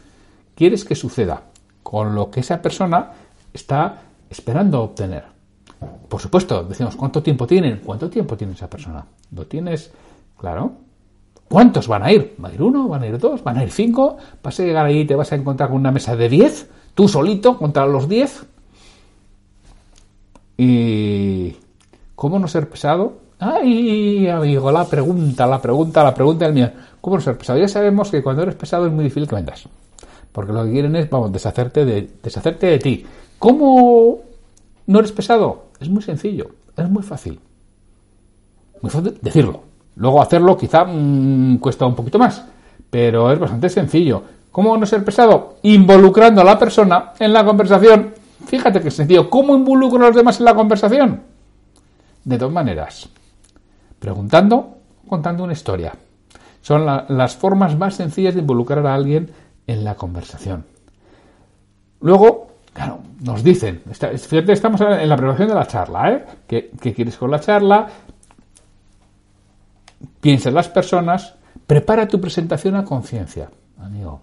quieres 0.55 0.83
que 0.83 0.95
suceda 0.95 1.43
con 1.85 2.15
lo 2.15 2.31
que 2.31 2.39
esa 2.39 2.63
persona 2.63 3.11
está 3.53 4.01
esperando 4.27 4.81
obtener. 4.81 5.23
Por 6.09 6.19
supuesto, 6.19 6.63
decimos, 6.63 6.95
¿cuánto 6.95 7.21
tiempo 7.21 7.45
tienen? 7.45 7.79
¿Cuánto 7.85 8.09
tiempo 8.09 8.35
tiene 8.35 8.53
esa 8.53 8.67
persona? 8.67 9.05
¿Lo 9.35 9.45
tienes? 9.45 9.91
Claro. 10.35 10.71
¿Cuántos 11.47 11.87
van 11.87 12.01
a 12.01 12.11
ir? 12.11 12.35
¿Va 12.43 12.49
a 12.49 12.53
ir 12.55 12.63
uno? 12.63 12.87
¿Van 12.87 13.03
a 13.03 13.07
ir 13.07 13.19
dos? 13.19 13.43
¿Van 13.43 13.59
a 13.59 13.63
ir 13.63 13.69
cinco? 13.69 14.17
¿Vas 14.41 14.59
a 14.59 14.63
llegar 14.63 14.87
ahí 14.87 15.01
y 15.01 15.05
te 15.05 15.13
vas 15.13 15.31
a 15.31 15.35
encontrar 15.35 15.69
con 15.69 15.77
una 15.77 15.91
mesa 15.91 16.15
de 16.15 16.27
diez? 16.27 16.67
¿Tú 16.95 17.07
solito 17.07 17.55
contra 17.55 17.85
los 17.85 18.09
diez? 18.09 18.47
¿Y 20.57 21.55
cómo 22.15 22.39
no 22.39 22.47
ser 22.47 22.67
pesado? 22.67 23.19
Ay, 23.37 24.27
amigo, 24.27 24.71
la 24.71 24.85
pregunta, 24.85 25.45
la 25.45 25.61
pregunta, 25.61 26.03
la 26.03 26.15
pregunta 26.15 26.45
del 26.45 26.55
mío. 26.55 26.71
¿Cómo 26.99 27.17
no 27.17 27.21
ser 27.21 27.37
pesado? 27.37 27.59
Ya 27.59 27.67
sabemos 27.67 28.09
que 28.09 28.23
cuando 28.23 28.41
eres 28.41 28.55
pesado 28.55 28.87
es 28.87 28.91
muy 28.91 29.03
difícil 29.03 29.27
que 29.27 29.35
vendas 29.35 29.69
porque 30.35 30.51
lo 30.51 30.65
que 30.65 30.71
quieren 30.71 30.97
es, 30.97 31.09
vamos, 31.09 31.31
deshacerte 31.31 31.85
de, 31.85 32.09
deshacerte 32.21 32.67
de 32.67 32.77
ti. 32.77 33.05
¿Cómo 33.39 34.19
no 34.85 34.99
eres 34.99 35.13
pesado? 35.13 35.67
Es 35.79 35.87
muy 35.87 36.03
sencillo, 36.03 36.47
es 36.75 36.89
muy 36.89 37.03
fácil. 37.03 37.39
Muy 38.81 38.91
fácil 38.91 39.17
decirlo. 39.21 39.61
Luego 39.95 40.21
hacerlo 40.21 40.57
quizá 40.57 40.83
mm, 40.83 41.59
cuesta 41.59 41.85
un 41.85 41.95
poquito 41.95 42.19
más, 42.19 42.45
pero 42.89 43.31
es 43.31 43.39
bastante 43.39 43.69
sencillo. 43.69 44.23
¿Cómo 44.51 44.75
no 44.75 44.85
ser 44.85 45.05
pesado? 45.05 45.55
Involucrando 45.61 46.41
a 46.41 46.43
la 46.43 46.59
persona 46.59 47.13
en 47.17 47.31
la 47.31 47.45
conversación. 47.45 48.13
Fíjate 48.45 48.81
que 48.81 48.91
sencillo. 48.91 49.29
¿Cómo 49.29 49.55
involucro 49.55 50.03
a 50.03 50.07
los 50.07 50.15
demás 50.17 50.39
en 50.39 50.45
la 50.45 50.53
conversación? 50.53 51.21
De 52.25 52.37
dos 52.37 52.51
maneras. 52.51 53.07
Preguntando 53.99 54.79
contando 55.07 55.45
una 55.45 55.53
historia. 55.53 55.93
Son 56.61 56.85
las 56.85 57.35
formas 57.37 57.77
más 57.77 57.95
sencillas 57.95 58.33
de 58.33 58.41
involucrar 58.41 58.85
a 58.85 58.95
alguien 58.95 59.29
en 59.67 59.83
la 59.83 59.95
conversación. 59.95 60.65
Luego, 62.01 62.47
claro, 62.73 62.99
nos 63.21 63.43
dicen, 63.43 63.81
fíjate, 63.85 64.53
estamos 64.53 64.81
en 64.81 65.09
la 65.09 65.15
preparación 65.15 65.49
de 65.49 65.55
la 65.55 65.65
charla, 65.65 66.11
¿eh? 66.11 66.25
¿Qué, 66.47 66.69
quieres 66.93 67.17
con 67.17 67.31
la 67.31 67.39
charla? 67.39 67.87
Piensa 70.19 70.49
en 70.49 70.55
las 70.55 70.69
personas, 70.69 71.35
prepara 71.65 72.07
tu 72.07 72.19
presentación 72.19 72.75
a 72.75 72.83
conciencia, 72.83 73.49
amigo. 73.79 74.21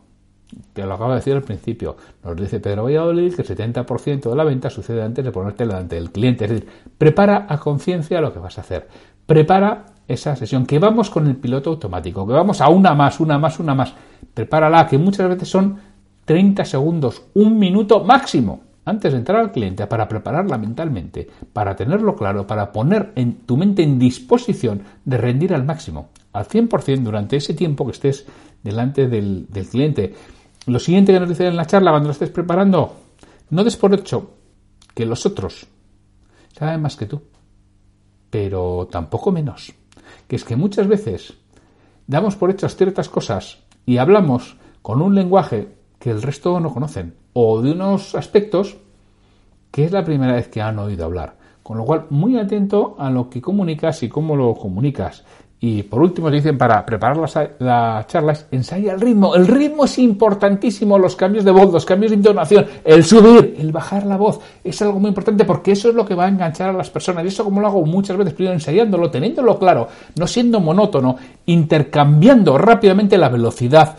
Te 0.74 0.84
lo 0.84 0.94
acabo 0.94 1.10
de 1.10 1.16
decir 1.16 1.34
al 1.34 1.42
principio. 1.42 1.96
Nos 2.22 2.36
dice 2.36 2.60
Pedro 2.60 2.84
Valladolid 2.84 3.34
que 3.34 3.40
el 3.42 3.48
70% 3.48 4.28
de 4.28 4.36
la 4.36 4.44
venta 4.44 4.68
sucede 4.68 5.02
antes 5.02 5.24
de 5.24 5.32
ponerte 5.32 5.66
delante 5.66 5.96
del 5.96 6.10
cliente. 6.10 6.44
Es 6.44 6.50
decir, 6.50 6.68
prepara 6.98 7.46
a 7.48 7.58
conciencia 7.58 8.20
lo 8.20 8.34
que 8.34 8.38
vas 8.38 8.58
a 8.58 8.60
hacer. 8.60 8.86
Prepara 9.24 9.86
esa 10.06 10.36
sesión, 10.36 10.66
que 10.66 10.78
vamos 10.78 11.10
con 11.10 11.26
el 11.26 11.36
piloto 11.36 11.70
automático, 11.70 12.26
que 12.26 12.32
vamos 12.34 12.60
a 12.60 12.68
una 12.68 12.94
más, 12.94 13.18
una 13.20 13.38
más, 13.38 13.58
una 13.58 13.74
más. 13.74 13.94
Prepárala, 14.34 14.86
que 14.86 14.98
muchas 14.98 15.28
veces 15.28 15.48
son 15.48 15.78
30 16.24 16.64
segundos, 16.64 17.22
un 17.34 17.58
minuto 17.58 18.04
máximo, 18.04 18.60
antes 18.84 19.12
de 19.12 19.18
entrar 19.18 19.40
al 19.40 19.52
cliente, 19.52 19.86
para 19.86 20.08
prepararla 20.08 20.58
mentalmente, 20.58 21.28
para 21.52 21.76
tenerlo 21.76 22.16
claro, 22.16 22.46
para 22.46 22.72
poner 22.72 23.12
en 23.16 23.46
tu 23.46 23.56
mente 23.56 23.82
en 23.82 23.98
disposición 23.98 24.82
de 25.04 25.18
rendir 25.18 25.54
al 25.54 25.64
máximo, 25.64 26.08
al 26.32 26.46
100% 26.46 27.02
durante 27.02 27.36
ese 27.36 27.54
tiempo 27.54 27.84
que 27.84 27.92
estés 27.92 28.26
delante 28.62 29.08
del, 29.08 29.46
cliente. 29.70 30.14
Lo 30.66 30.78
siguiente 30.78 31.12
que 31.12 31.20
nos 31.20 31.28
dicen 31.28 31.46
en 31.46 31.56
la 31.56 31.66
charla 31.66 31.90
cuando 31.90 32.08
lo 32.08 32.12
estés 32.12 32.30
preparando, 32.30 32.96
no 33.50 33.64
des 33.64 33.76
por 33.76 33.94
hecho 33.94 34.30
que 34.94 35.06
los 35.06 35.26
otros 35.26 35.66
saben 36.56 36.82
más 36.82 36.96
que 36.96 37.06
tú, 37.06 37.22
pero 38.30 38.88
tampoco 38.90 39.32
menos 39.32 39.74
que 40.26 40.36
es 40.36 40.44
que 40.44 40.56
muchas 40.56 40.86
veces 40.86 41.34
damos 42.06 42.36
por 42.36 42.50
hechas 42.50 42.76
ciertas 42.76 43.08
cosas 43.08 43.58
y 43.86 43.98
hablamos 43.98 44.56
con 44.82 45.02
un 45.02 45.14
lenguaje 45.14 45.68
que 45.98 46.10
el 46.10 46.22
resto 46.22 46.58
no 46.60 46.72
conocen 46.72 47.14
o 47.32 47.62
de 47.62 47.72
unos 47.72 48.14
aspectos 48.14 48.76
que 49.70 49.84
es 49.84 49.92
la 49.92 50.04
primera 50.04 50.34
vez 50.34 50.48
que 50.48 50.60
han 50.60 50.78
oído 50.78 51.04
hablar. 51.04 51.36
Con 51.62 51.78
lo 51.78 51.84
cual, 51.84 52.06
muy 52.10 52.38
atento 52.38 52.96
a 52.98 53.10
lo 53.10 53.30
que 53.30 53.40
comunicas 53.40 54.02
y 54.02 54.08
cómo 54.08 54.36
lo 54.36 54.54
comunicas. 54.54 55.24
Y 55.64 55.84
por 55.84 56.02
último, 56.02 56.28
dicen 56.28 56.58
para 56.58 56.84
preparar 56.84 57.18
las, 57.18 57.38
la 57.60 58.04
charlas, 58.08 58.48
ensaya 58.50 58.94
el 58.94 59.00
ritmo. 59.00 59.36
El 59.36 59.46
ritmo 59.46 59.84
es 59.84 59.96
importantísimo, 60.00 60.98
los 60.98 61.14
cambios 61.14 61.44
de 61.44 61.52
voz, 61.52 61.72
los 61.72 61.84
cambios 61.84 62.10
de 62.10 62.16
entonación, 62.16 62.66
el 62.82 63.04
subir, 63.04 63.54
el 63.60 63.70
bajar 63.70 64.04
la 64.04 64.16
voz. 64.16 64.40
Es 64.64 64.82
algo 64.82 64.98
muy 64.98 65.10
importante 65.10 65.44
porque 65.44 65.70
eso 65.70 65.90
es 65.90 65.94
lo 65.94 66.04
que 66.04 66.16
va 66.16 66.24
a 66.24 66.28
enganchar 66.28 66.70
a 66.70 66.72
las 66.72 66.90
personas. 66.90 67.24
Y 67.24 67.28
eso 67.28 67.44
como 67.44 67.60
lo 67.60 67.68
hago 67.68 67.86
muchas 67.86 68.16
veces, 68.16 68.34
primero 68.34 68.54
ensayándolo, 68.54 69.08
teniéndolo 69.08 69.56
claro, 69.56 69.86
no 70.16 70.26
siendo 70.26 70.58
monótono, 70.58 71.14
intercambiando 71.46 72.58
rápidamente 72.58 73.16
la 73.16 73.28
velocidad, 73.28 73.96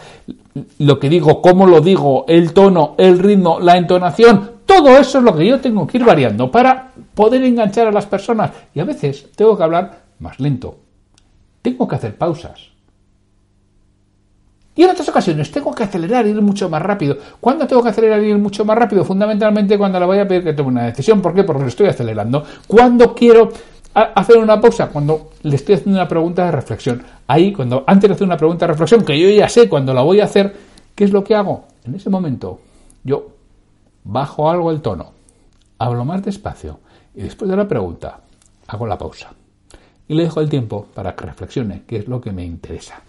lo 0.80 1.00
que 1.00 1.08
digo, 1.08 1.42
cómo 1.42 1.66
lo 1.66 1.80
digo, 1.80 2.26
el 2.28 2.52
tono, 2.52 2.96
el 2.98 3.20
ritmo, 3.20 3.62
la 3.62 3.78
entonación. 3.78 4.52
Todo 4.66 4.98
eso 4.98 5.20
es 5.20 5.24
lo 5.24 5.34
que 5.34 5.48
yo 5.48 5.62
tengo 5.62 5.88
que 5.88 5.98
ir 5.98 6.04
variando 6.04 6.52
para 6.52 6.92
poder 7.16 7.42
enganchar 7.42 7.88
a 7.88 7.92
las 7.94 8.06
personas. 8.06 8.52
Y 8.76 8.82
a 8.82 8.84
veces 8.84 9.30
tengo 9.34 9.56
que 9.56 9.64
hablar 9.64 10.04
más 10.20 10.42
lento, 10.42 10.83
tengo 11.64 11.88
que 11.88 11.96
hacer 11.96 12.16
pausas. 12.16 12.74
Y 14.76 14.84
en 14.84 14.90
otras 14.90 15.08
ocasiones 15.08 15.52
tengo 15.52 15.74
que 15.74 15.84
acelerar, 15.84 16.28
ir 16.28 16.40
mucho 16.42 16.70
más 16.70 16.82
rápido. 16.82 17.18
¿Cuándo 17.40 17.66
tengo 17.66 17.82
que 17.82 17.90
acelerar 17.90 18.22
ir 18.24 18.38
mucho 18.38 18.66
más 18.66 18.78
rápido? 18.78 19.06
Fundamentalmente 19.06 19.78
cuando 19.78 20.00
le 20.00 20.06
voy 20.06 20.20
a 20.20 20.28
pedir 20.28 20.44
que 20.44 20.54
tome 20.54 20.70
una 20.70 20.86
decisión. 20.86 21.22
¿Por 21.22 21.34
qué? 21.34 21.44
Porque 21.44 21.62
lo 21.62 21.68
estoy 21.68 21.88
acelerando. 21.88 22.44
¿Cuándo 22.68 23.14
quiero 23.14 23.50
hacer 23.94 24.38
una 24.38 24.60
pausa? 24.60 24.88
Cuando 24.90 25.30
le 25.44 25.56
estoy 25.56 25.76
haciendo 25.76 26.00
una 26.00 26.08
pregunta 26.08 26.46
de 26.46 26.52
reflexión. 26.52 27.04
Ahí, 27.28 27.54
cuando 27.54 27.84
antes 27.86 28.10
de 28.10 28.16
hacer 28.16 28.28
una 28.28 28.38
pregunta 28.38 28.66
de 28.66 28.74
reflexión, 28.74 29.06
que 29.06 29.18
yo 29.18 29.30
ya 29.30 29.48
sé 29.48 29.70
cuando 29.70 29.94
la 29.94 30.02
voy 30.02 30.20
a 30.20 30.26
hacer, 30.26 30.54
¿qué 30.96 31.04
es 31.04 31.12
lo 31.12 31.24
que 31.24 31.36
hago? 31.36 31.66
En 31.86 31.94
ese 31.94 32.10
momento, 32.10 32.60
yo 33.04 33.28
bajo 34.04 34.50
algo 34.50 34.72
el 34.72 34.82
tono, 34.82 35.14
hablo 35.78 36.04
más 36.04 36.24
despacio 36.24 36.80
y 37.14 37.22
después 37.22 37.50
de 37.50 37.56
la 37.56 37.68
pregunta, 37.68 38.22
hago 38.68 38.88
la 38.88 38.98
pausa 38.98 39.34
y 40.08 40.16
le 40.16 40.24
dejo 40.24 40.42
el 40.42 40.50
tiempo 40.50 40.88
para 40.94 41.16
que 41.16 41.26
reflexione, 41.26 41.84
que 41.88 41.98
es 41.98 42.08
lo 42.08 42.22
que 42.22 42.32
me 42.32 42.44
interesa. 42.44 43.02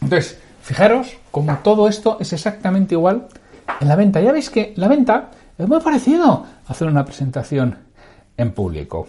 Entonces, 0.00 0.38
fijaros 0.62 1.16
como 1.30 1.58
todo 1.58 1.88
esto 1.88 2.18
es 2.20 2.32
exactamente 2.32 2.94
igual 2.94 3.28
en 3.80 3.88
la 3.88 3.96
venta. 3.96 4.20
Ya 4.20 4.32
veis 4.32 4.50
que 4.50 4.72
la 4.76 4.88
venta 4.88 5.30
Es 5.56 5.68
muy 5.68 5.80
parecido 5.80 6.44
hacer 6.66 6.88
una 6.88 7.04
presentación 7.04 7.78
en 8.36 8.52
público. 8.52 9.06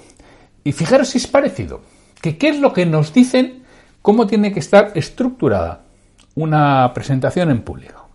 Y 0.63 0.71
fijaros 0.73 1.09
si 1.09 1.17
es 1.17 1.27
parecido. 1.27 1.81
Que 2.21 2.37
qué 2.37 2.49
es 2.49 2.59
lo 2.59 2.71
que 2.71 2.85
nos 2.85 3.13
dicen 3.13 3.63
cómo 4.01 4.27
tiene 4.27 4.53
que 4.53 4.59
estar 4.59 4.91
estructurada 4.93 5.81
una 6.35 6.91
presentación 6.93 7.49
en 7.49 7.63
público. 7.63 8.09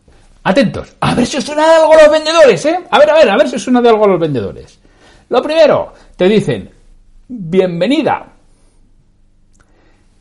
Atentos, 0.45 0.95
a 1.01 1.15
ver 1.15 1.27
si 1.27 1.37
os 1.39 1.45
suena 1.45 1.67
de 1.67 1.75
algo 1.75 1.93
a 1.93 2.03
los 2.03 2.11
vendedores, 2.11 2.65
¿eh? 2.67 2.81
A 2.91 2.99
ver, 2.99 3.11
a 3.11 3.15
ver, 3.15 3.31
a 3.31 3.37
ver 3.37 3.49
si 3.49 3.57
os 3.57 3.63
suena 3.63 3.83
de 3.83 3.89
algo 3.89 4.05
a 4.05 4.09
los 4.09 4.21
vendedores. 4.21 4.79
Lo 5.29 5.43
primero, 5.43 5.93
te 6.17 6.29
dicen, 6.29 6.71
bienvenida. 7.29 8.27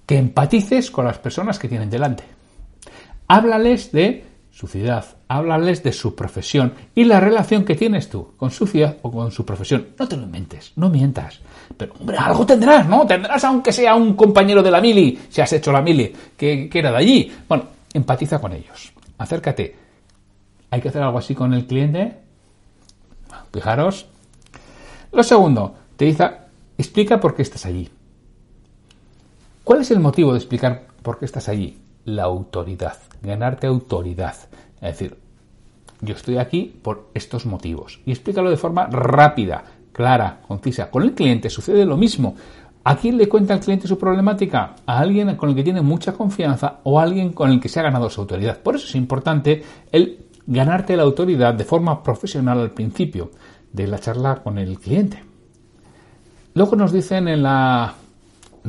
Que 0.10 0.18
empatices 0.18 0.90
con 0.90 1.06
las 1.06 1.20
personas 1.20 1.60
que 1.60 1.68
tienen 1.68 1.88
delante. 1.88 2.24
Háblales 3.28 3.92
de 3.92 4.26
su 4.50 4.68
ciudad, 4.68 5.06
háblales 5.28 5.84
de 5.84 5.94
su 5.94 6.16
profesión 6.16 6.74
y 6.96 7.04
la 7.04 7.20
relación 7.20 7.64
que 7.64 7.76
tienes 7.76 8.10
tú 8.10 8.34
con 8.36 8.50
su 8.50 8.66
ciudad 8.66 8.98
o 9.04 9.12
con 9.12 9.30
su 9.32 9.46
profesión. 9.46 9.90
No 10.00 10.08
te 10.08 10.18
lo 10.18 10.24
inventes, 10.24 10.72
no 10.78 10.90
mientas. 10.90 11.42
Pero, 11.78 11.94
hombre, 12.00 12.18
algo 12.18 12.44
tendrás, 12.44 12.90
¿no? 12.90 13.06
Tendrás 13.06 13.44
aunque 13.44 13.72
sea 13.72 13.94
un 13.94 14.16
compañero 14.16 14.64
de 14.64 14.72
la 14.72 14.82
mili, 14.82 15.20
si 15.30 15.42
has 15.42 15.54
hecho 15.54 15.72
la 15.72 15.84
mili, 15.84 16.12
que, 16.36 16.68
que 16.68 16.80
era 16.80 16.90
de 16.90 16.98
allí. 16.98 17.32
Bueno, 17.48 17.66
empatiza 17.94 18.40
con 18.40 18.54
ellos. 18.54 18.92
Acércate. 19.20 19.76
¿Hay 20.72 20.82
que 20.82 20.90
hacer 20.90 21.04
algo 21.04 21.20
así 21.20 21.36
con 21.36 21.54
el 21.54 21.68
cliente? 21.68 22.18
Fijaros. 23.54 24.08
Lo 25.12 25.22
segundo, 25.22 25.76
te 25.96 26.06
dice, 26.06 26.28
explica 26.80 27.20
por 27.20 27.36
qué 27.36 27.44
estás 27.44 27.68
allí. 27.68 27.92
¿Cuál 29.70 29.82
es 29.82 29.92
el 29.92 30.00
motivo 30.00 30.32
de 30.32 30.40
explicar 30.40 30.88
por 31.04 31.20
qué 31.20 31.26
estás 31.26 31.48
allí? 31.48 31.78
La 32.04 32.24
autoridad, 32.24 32.98
ganarte 33.22 33.68
autoridad. 33.68 34.34
Es 34.82 34.82
decir, 34.82 35.16
yo 36.02 36.16
estoy 36.16 36.40
aquí 36.40 36.80
por 36.82 37.12
estos 37.14 37.46
motivos. 37.46 38.00
Y 38.04 38.10
explícalo 38.10 38.50
de 38.50 38.58
forma 38.58 38.88
rápida, 38.88 39.64
clara, 39.92 40.42
concisa. 40.48 40.90
Con 40.90 41.04
el 41.04 41.14
cliente 41.14 41.52
sucede 41.52 41.86
lo 41.86 41.98
mismo. 41.98 42.34
¿A 42.84 42.96
quién 42.96 43.16
le 43.16 43.30
cuenta 43.30 43.54
el 43.54 43.60
cliente 43.60 43.88
su 43.88 44.00
problemática? 44.00 44.74
A 44.88 44.98
alguien 44.98 45.36
con 45.36 45.50
el 45.50 45.56
que 45.56 45.64
tiene 45.64 45.84
mucha 45.84 46.14
confianza 46.14 46.80
o 46.82 47.00
a 47.00 47.04
alguien 47.04 47.32
con 47.32 47.52
el 47.52 47.60
que 47.60 47.70
se 47.70 47.80
ha 47.80 47.84
ganado 47.84 48.10
su 48.10 48.22
autoridad. 48.22 48.58
Por 48.58 48.76
eso 48.76 48.88
es 48.88 48.96
importante 48.96 49.62
el 49.92 50.26
ganarte 50.48 50.98
la 50.98 51.04
autoridad 51.04 51.54
de 51.54 51.64
forma 51.64 52.02
profesional 52.02 52.60
al 52.60 52.72
principio 52.72 53.30
de 53.72 53.86
la 53.86 54.00
charla 54.00 54.42
con 54.42 54.58
el 54.58 54.80
cliente. 54.80 55.24
Luego 56.56 56.76
nos 56.76 56.92
dicen 56.92 57.28
en 57.28 57.44
la 57.44 57.94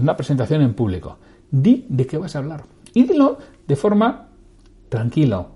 una 0.00 0.16
presentación 0.16 0.62
en 0.62 0.74
público, 0.74 1.18
di 1.50 1.86
de 1.88 2.06
qué 2.06 2.18
vas 2.18 2.36
a 2.36 2.40
hablar. 2.40 2.64
Y 2.94 3.04
dilo 3.04 3.38
de 3.66 3.76
forma 3.76 4.28
tranquila, 4.88 5.46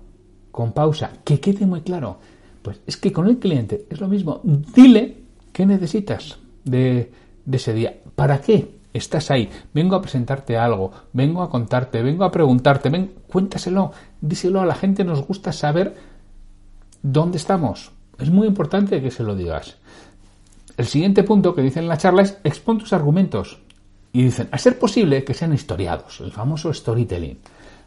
con 0.51 0.71
pausa, 0.71 1.11
que 1.23 1.39
quede 1.39 1.65
muy 1.65 1.81
claro. 1.81 2.17
Pues 2.61 2.79
es 2.87 2.97
que 2.97 3.11
con 3.11 3.27
el 3.27 3.37
cliente 3.37 3.85
es 3.89 3.99
lo 3.99 4.07
mismo. 4.07 4.41
Dile 4.43 5.17
qué 5.51 5.65
necesitas 5.65 6.39
de, 6.63 7.11
ese 7.51 7.73
día. 7.73 7.93
¿Para 8.15 8.41
qué 8.41 8.79
estás 8.93 9.29
ahí? 9.29 9.49
Vengo 9.73 9.95
a 9.95 10.01
presentarte 10.01 10.57
algo, 10.57 10.91
vengo 11.13 11.43
a 11.43 11.49
contarte, 11.49 12.01
vengo 12.01 12.23
a 12.23 12.31
preguntarte, 12.31 12.89
ven, 12.89 13.11
cuéntaselo, 13.27 13.91
díselo 14.21 14.61
a 14.61 14.65
la 14.65 14.75
gente, 14.75 15.03
nos 15.03 15.27
gusta 15.27 15.51
saber 15.51 15.95
dónde 17.03 17.37
estamos. 17.37 17.91
Es 18.17 18.31
muy 18.31 18.47
importante 18.47 19.01
que 19.01 19.11
se 19.11 19.23
lo 19.23 19.35
digas. 19.35 19.75
El 20.77 20.87
siguiente 20.87 21.23
punto 21.23 21.53
que 21.53 21.61
dicen 21.61 21.83
en 21.83 21.89
la 21.89 21.97
charla 21.97 22.21
es 22.21 22.37
expon 22.43 22.79
tus 22.79 22.93
argumentos. 22.93 23.59
Y 24.15 24.23
dicen, 24.23 24.47
a 24.49 24.57
ser 24.57 24.79
posible 24.79 25.25
que 25.25 25.33
sean 25.33 25.53
historiados, 25.53 26.21
el 26.21 26.31
famoso 26.31 26.73
storytelling. 26.73 27.37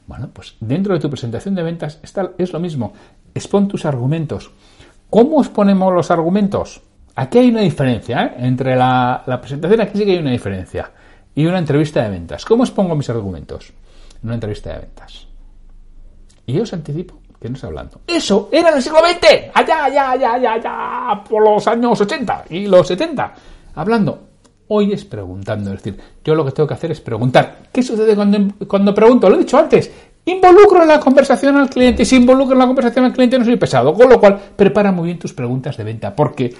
Bueno, 0.07 0.29
pues 0.31 0.57
dentro 0.61 0.93
de 0.93 1.01
tu 1.01 1.09
presentación 1.09 1.55
de 1.55 1.63
ventas 1.63 2.01
está, 2.03 2.33
es 2.37 2.53
lo 2.53 2.61
mismo. 2.61 2.93
Expon 3.35 3.67
tus 3.67 3.87
argumentos. 3.87 4.51
¿Cómo 5.09 5.41
exponemos 5.41 5.91
los 5.91 6.11
argumentos? 6.11 6.83
Aquí 7.15 7.39
hay 7.39 7.49
una 7.49 7.63
diferencia, 7.63 8.25
¿eh? 8.25 8.35
Entre 8.41 8.77
la, 8.77 9.39
presentación, 9.41 9.81
aquí 9.81 9.97
sí 9.97 10.05
que 10.05 10.13
hay 10.13 10.19
una 10.19 10.33
diferencia. 10.33 10.93
Y 11.35 11.47
una 11.47 11.61
entrevista 11.61 12.03
de 12.03 12.11
ventas. 12.11 12.45
¿Cómo 12.45 12.63
expongo 12.63 12.95
mis 12.95 13.09
argumentos? 13.09 13.73
En 14.21 14.27
una 14.27 14.35
entrevista 14.35 14.75
de 14.75 14.81
ventas. 14.81 15.27
Y 16.45 16.53
yo 16.53 16.65
os 16.65 16.73
anticipo 16.75 17.23
que 17.41 17.49
no 17.49 17.55
estoy 17.55 17.69
hablando. 17.69 18.03
Eso 18.07 18.51
era 18.53 18.69
en 18.69 18.77
el 18.77 18.83
siglo 18.83 18.99
XX. 18.99 19.51
Allá, 19.55 19.85
allá, 19.87 20.11
allá, 20.11 20.35
allá, 20.35 20.53
allá. 20.53 21.25
Por 21.27 21.43
los 21.43 21.67
años 21.67 21.99
80 21.99 22.45
y 22.51 22.67
los 22.67 22.87
70. 22.87 23.33
Hablando. 23.77 24.28
Hoy 24.69 24.93
es 24.93 25.05
preguntando. 25.05 25.73
Es 25.73 25.83
decir, 25.83 26.01
yo 26.25 26.35
lo 26.35 26.45
que 26.45 26.53
tengo 26.53 26.67
que 26.67 26.75
hacer 26.75 26.91
es 26.91 27.01
preguntar. 27.01 27.69
¿Qué 27.73 27.83
sucede 27.83 28.15
cuando, 28.15 28.55
cuando 28.67 28.95
pregunto? 28.95 29.29
Lo 29.29 29.37
he 29.37 29.41
dicho 29.41 29.59
antes. 29.59 29.91
Involucro 30.27 30.83
en 30.83 30.89
la 30.89 31.01
conversación 31.01 31.57
al 31.57 31.71
cliente. 31.71 32.03
Y 32.03 32.05
si 32.05 32.17
involucro 32.17 32.53
en 32.53 32.59
la 32.59 32.67
conversación 32.67 33.07
al 33.07 33.13
cliente 33.13 33.39
no 33.39 33.45
soy 33.45 33.57
pesado. 33.57 33.95
Con 33.95 34.09
lo 34.09 34.21
cual, 34.21 34.39
prepara 34.57 34.93
muy 34.93 35.07
bien 35.07 35.19
tus 35.19 35.33
preguntas 35.33 35.77
de 35.77 35.85
venta. 35.85 36.15
Porque 36.15 36.55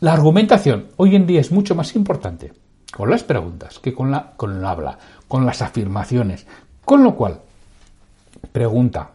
la 0.00 0.12
argumentación 0.12 0.88
hoy 0.96 1.16
en 1.16 1.26
día 1.26 1.40
es 1.40 1.50
mucho 1.50 1.74
más 1.74 1.96
importante 1.96 2.52
con 2.92 3.10
las 3.10 3.24
preguntas 3.24 3.78
que 3.78 3.92
con 3.94 4.10
la, 4.10 4.32
con 4.36 4.56
el 4.56 4.64
habla, 4.64 4.98
con 5.26 5.46
las 5.46 5.62
afirmaciones. 5.62 6.46
Con 6.84 7.02
lo 7.02 7.14
cual, 7.14 7.40
pregunta. 8.52 9.10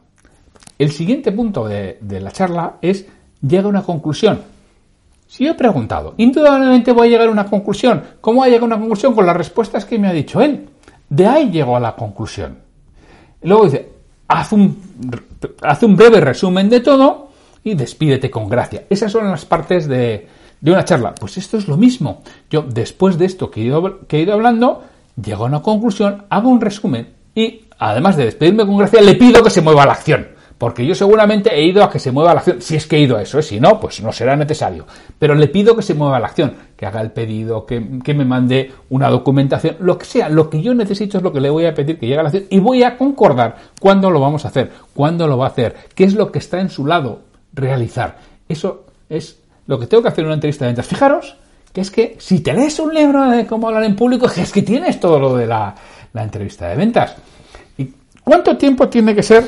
El 0.77 0.91
siguiente 0.91 1.31
punto 1.31 1.67
de, 1.67 1.97
de 2.01 2.19
la 2.19 2.31
charla 2.31 2.75
es 2.81 3.05
llega 3.41 3.65
a 3.65 3.69
una 3.69 3.83
conclusión. 3.83 4.41
Si 5.33 5.45
yo 5.45 5.53
he 5.53 5.55
preguntado, 5.55 6.13
indudablemente 6.17 6.91
voy 6.91 7.07
a 7.07 7.09
llegar 7.09 7.27
a 7.27 7.31
una 7.31 7.47
conclusión. 7.47 8.03
¿Cómo 8.21 8.41
voy 8.41 8.49
a 8.49 8.51
llegar 8.51 8.65
a 8.65 8.65
una 8.67 8.77
conclusión? 8.77 9.15
Con 9.15 9.25
las 9.25 9.35
respuestas 9.35 9.83
que 9.83 9.97
me 9.97 10.07
ha 10.07 10.13
dicho 10.13 10.39
él. 10.41 10.69
De 11.09 11.25
ahí 11.25 11.49
llego 11.49 11.75
a 11.75 11.79
la 11.79 11.95
conclusión. 11.95 12.59
Luego 13.41 13.65
dice, 13.65 13.89
haz 14.27 14.51
un, 14.51 14.77
haz 15.63 15.81
un 15.81 15.95
breve 15.95 16.21
resumen 16.21 16.69
de 16.69 16.81
todo 16.81 17.29
y 17.63 17.73
despídete 17.73 18.29
con 18.29 18.47
gracia. 18.47 18.83
Esas 18.91 19.11
son 19.11 19.27
las 19.31 19.43
partes 19.43 19.87
de, 19.87 20.27
de 20.61 20.71
una 20.71 20.85
charla. 20.85 21.15
Pues 21.15 21.35
esto 21.37 21.57
es 21.57 21.67
lo 21.67 21.77
mismo. 21.77 22.21
Yo, 22.51 22.61
después 22.61 23.17
de 23.17 23.25
esto 23.25 23.49
que 23.49 23.61
he 23.61 23.63
ido, 23.63 24.05
que 24.07 24.19
he 24.19 24.21
ido 24.21 24.33
hablando, 24.33 24.83
llego 25.19 25.45
a 25.45 25.47
una 25.47 25.63
conclusión, 25.63 26.25
hago 26.29 26.47
un 26.47 26.61
resumen 26.61 27.11
y, 27.33 27.61
además 27.79 28.17
de 28.17 28.25
despedirme 28.25 28.67
con 28.67 28.77
gracia, 28.77 29.01
le 29.01 29.15
pido 29.15 29.41
que 29.41 29.49
se 29.49 29.61
mueva 29.61 29.87
la 29.87 29.93
acción. 29.93 30.27
Porque 30.63 30.85
yo 30.85 30.95
seguramente 30.95 31.53
he 31.53 31.61
ido 31.61 31.83
a 31.83 31.89
que 31.89 31.99
se 31.99 32.13
mueva 32.13 32.33
la 32.33 32.39
acción, 32.39 32.61
si 32.61 32.77
es 32.77 32.87
que 32.87 32.95
he 32.95 33.01
ido 33.01 33.17
a 33.17 33.21
eso, 33.21 33.37
¿eh? 33.37 33.43
si 33.43 33.59
no, 33.59 33.81
pues 33.81 34.01
no 34.01 34.13
será 34.13 34.33
necesario. 34.37 34.85
Pero 35.19 35.35
le 35.35 35.49
pido 35.49 35.75
que 35.75 35.81
se 35.81 35.93
mueva 35.93 36.21
la 36.21 36.27
acción, 36.27 36.55
que 36.77 36.85
haga 36.85 37.01
el 37.01 37.11
pedido, 37.11 37.65
que, 37.65 37.99
que, 38.01 38.13
me 38.13 38.23
mande 38.23 38.71
una 38.89 39.09
documentación, 39.09 39.75
lo 39.81 39.97
que 39.97 40.05
sea, 40.05 40.29
lo 40.29 40.49
que 40.49 40.61
yo 40.61 40.73
necesito 40.73 41.17
es 41.17 41.23
lo 41.25 41.33
que 41.33 41.41
le 41.41 41.49
voy 41.49 41.65
a 41.65 41.73
pedir 41.73 41.99
que 41.99 42.05
llegue 42.05 42.17
a 42.17 42.23
la 42.23 42.29
acción 42.29 42.45
y 42.49 42.59
voy 42.59 42.81
a 42.81 42.97
concordar 42.97 43.57
cuándo 43.77 44.09
lo 44.09 44.21
vamos 44.21 44.45
a 44.45 44.47
hacer, 44.47 44.71
cuándo 44.93 45.27
lo 45.27 45.37
va 45.37 45.47
a 45.47 45.49
hacer, 45.49 45.75
qué 45.95 46.05
es 46.05 46.13
lo 46.13 46.31
que 46.31 46.39
está 46.39 46.61
en 46.61 46.69
su 46.69 46.85
lado 46.85 47.23
realizar. 47.51 48.19
Eso 48.47 48.85
es 49.09 49.39
lo 49.67 49.77
que 49.77 49.87
tengo 49.87 50.01
que 50.01 50.07
hacer 50.07 50.21
en 50.21 50.27
una 50.27 50.35
entrevista 50.35 50.63
de 50.63 50.69
ventas. 50.69 50.87
Fijaros 50.87 51.35
que 51.73 51.81
es 51.81 51.91
que 51.91 52.15
si 52.19 52.39
te 52.39 52.53
lees 52.53 52.79
un 52.79 52.93
libro 52.93 53.29
de 53.29 53.45
cómo 53.45 53.67
hablar 53.67 53.83
en 53.83 53.97
público, 53.97 54.27
es 54.33 54.53
que 54.53 54.61
tienes 54.61 54.97
todo 54.97 55.19
lo 55.19 55.35
de 55.35 55.45
la, 55.45 55.75
la 56.13 56.23
entrevista 56.23 56.69
de 56.69 56.77
ventas. 56.77 57.17
¿Y 57.77 57.89
cuánto 58.23 58.55
tiempo 58.55 58.87
tiene 58.87 59.13
que 59.13 59.23
ser 59.23 59.43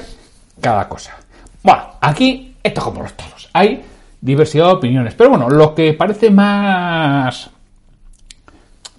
cada 0.60 0.88
cosa? 0.88 1.16
Bueno, 1.64 1.84
aquí 2.02 2.56
esto 2.64 2.80
es 2.80 2.84
como 2.84 3.02
los 3.02 3.14
toros. 3.14 3.50
Hay 3.54 3.84
diversidad 4.22 4.66
de 4.66 4.74
opiniones. 4.74 5.14
Pero 5.14 5.30
bueno, 5.30 5.50
lo 5.50 5.74
que 5.76 5.94
parece 5.94 6.32
más, 6.32 7.50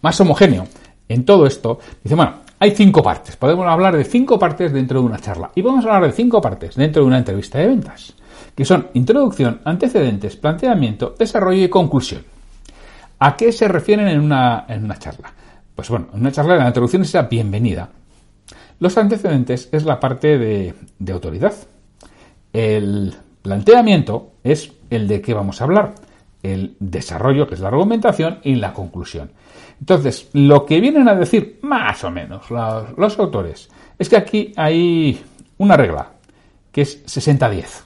más 0.02 0.20
homogéneo 0.20 0.66
en 1.08 1.24
todo 1.24 1.46
esto, 1.46 1.78
dice, 2.02 2.14
bueno, 2.14 2.34
hay 2.58 2.70
cinco 2.70 3.02
partes. 3.02 3.36
Podemos 3.36 3.66
hablar 3.66 3.96
de 3.96 4.04
cinco 4.04 4.38
partes 4.38 4.72
dentro 4.72 5.00
de 5.00 5.06
una 5.06 5.18
charla. 5.18 5.50
Y 5.54 5.62
vamos 5.62 5.84
a 5.84 5.88
hablar 5.88 6.10
de 6.10 6.16
cinco 6.16 6.40
partes 6.40 6.76
dentro 6.76 7.02
de 7.02 7.08
una 7.08 7.18
entrevista 7.18 7.58
de 7.58 7.66
ventas 7.68 8.14
que 8.56 8.64
son 8.64 8.88
introducción, 8.94 9.60
antecedentes, 9.64 10.36
planteamiento, 10.36 11.14
desarrollo 11.16 11.64
y 11.64 11.68
conclusión. 11.68 12.24
¿A 13.18 13.36
qué 13.36 13.52
se 13.52 13.68
refieren 13.68 14.08
en 14.08 14.20
una, 14.20 14.64
en 14.66 14.84
una 14.84 14.98
charla? 14.98 15.30
Pues 15.74 15.90
bueno, 15.90 16.08
en 16.14 16.20
una 16.20 16.32
charla 16.32 16.56
la 16.56 16.66
introducción 16.66 17.02
es 17.02 17.12
la 17.12 17.22
bienvenida. 17.22 17.88
Los 18.78 18.98
antecedentes 18.98 19.68
es 19.72 19.84
la 19.84 19.98
parte 20.00 20.38
de, 20.38 20.74
autoridad. 21.10 21.54
El 22.52 23.14
planteamiento 23.42 24.32
es 24.44 24.72
el 24.90 25.08
de 25.08 25.22
qué 25.22 25.34
vamos 25.34 25.60
a 25.60 25.64
hablar. 25.64 25.94
El 26.42 26.76
desarrollo, 26.78 27.46
que 27.46 27.54
es 27.54 27.60
la 27.60 27.68
argumentación, 27.68 28.38
y 28.42 28.56
la 28.56 28.72
conclusión. 28.72 29.32
Entonces, 29.80 30.28
lo 30.32 30.64
que 30.66 30.80
vienen 30.80 31.08
a 31.08 31.14
decir, 31.14 31.58
más 31.62 32.04
o 32.04 32.10
menos, 32.10 32.50
los, 32.50 32.96
los 32.96 33.18
autores, 33.18 33.68
es 33.98 34.08
que 34.08 34.16
aquí 34.16 34.52
hay 34.56 35.20
una 35.58 35.76
regla, 35.76 36.12
que 36.70 36.82
es 36.82 37.04
60-10. 37.06 37.82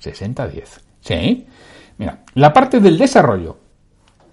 60-10. 0.00 0.64
¿Sí? 1.00 1.46
Mira, 1.98 2.24
la 2.34 2.52
parte 2.52 2.80
del 2.80 2.98
desarrollo 2.98 3.58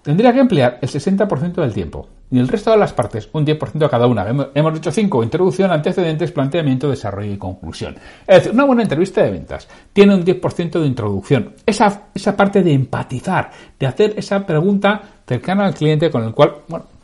tendría 0.02 0.32
que 0.32 0.40
emplear 0.40 0.78
el 0.80 0.88
60% 0.88 1.54
del 1.54 1.72
tiempo 1.72 2.08
y 2.30 2.38
el 2.38 2.48
resto 2.48 2.70
de 2.70 2.76
las 2.76 2.92
partes 2.92 3.28
un 3.32 3.46
10% 3.46 3.84
a 3.84 3.88
cada 3.88 4.06
una. 4.06 4.26
Hemos 4.54 4.74
dicho 4.74 4.90
5, 4.90 5.22
introducción, 5.22 5.70
antecedentes, 5.70 6.32
planteamiento, 6.32 6.88
desarrollo 6.88 7.32
y 7.32 7.38
conclusión. 7.38 7.96
Es 8.26 8.36
decir, 8.36 8.52
una 8.52 8.64
buena 8.64 8.82
entrevista 8.82 9.22
de 9.22 9.30
ventas 9.30 9.68
tiene 9.92 10.14
un 10.14 10.24
10% 10.24 10.80
de 10.80 10.86
introducción. 10.86 11.54
Esa, 11.64 12.08
esa 12.14 12.36
parte 12.36 12.62
de 12.62 12.72
empatizar, 12.72 13.50
de 13.78 13.86
hacer 13.86 14.14
esa 14.16 14.44
pregunta 14.44 15.02
cercana 15.26 15.66
al 15.66 15.74
cliente 15.74 16.10
con 16.10 16.24
el 16.24 16.34
cual, 16.34 16.56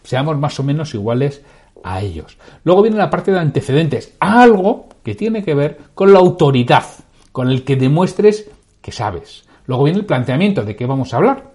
seamos 0.02 0.37
más 0.38 0.58
o 0.58 0.62
menos 0.62 0.94
iguales 0.94 1.42
a 1.85 2.00
ellos. 2.00 2.37
Luego 2.64 2.82
viene 2.82 2.96
la 2.96 3.11
parte 3.11 3.32
de 3.32 3.38
antecedentes, 3.38 4.14
algo 4.20 4.88
que 5.04 5.14
tiene 5.14 5.42
que 5.42 5.54
ver 5.54 5.78
con 5.94 6.12
la 6.12 6.18
autoridad 6.18 6.85
con 7.32 7.48
el 7.48 7.64
que 7.64 7.76
demuestres 7.76 8.50
que 8.80 8.92
sabes, 8.92 9.44
Luego 9.66 9.85
viene 9.85 10.00
el 10.00 10.06
planteamiento 10.06 10.64
de 10.64 10.76
qué 10.76 10.87
vamos 10.87 11.14
a 11.14 11.18
hablar. 11.18 11.51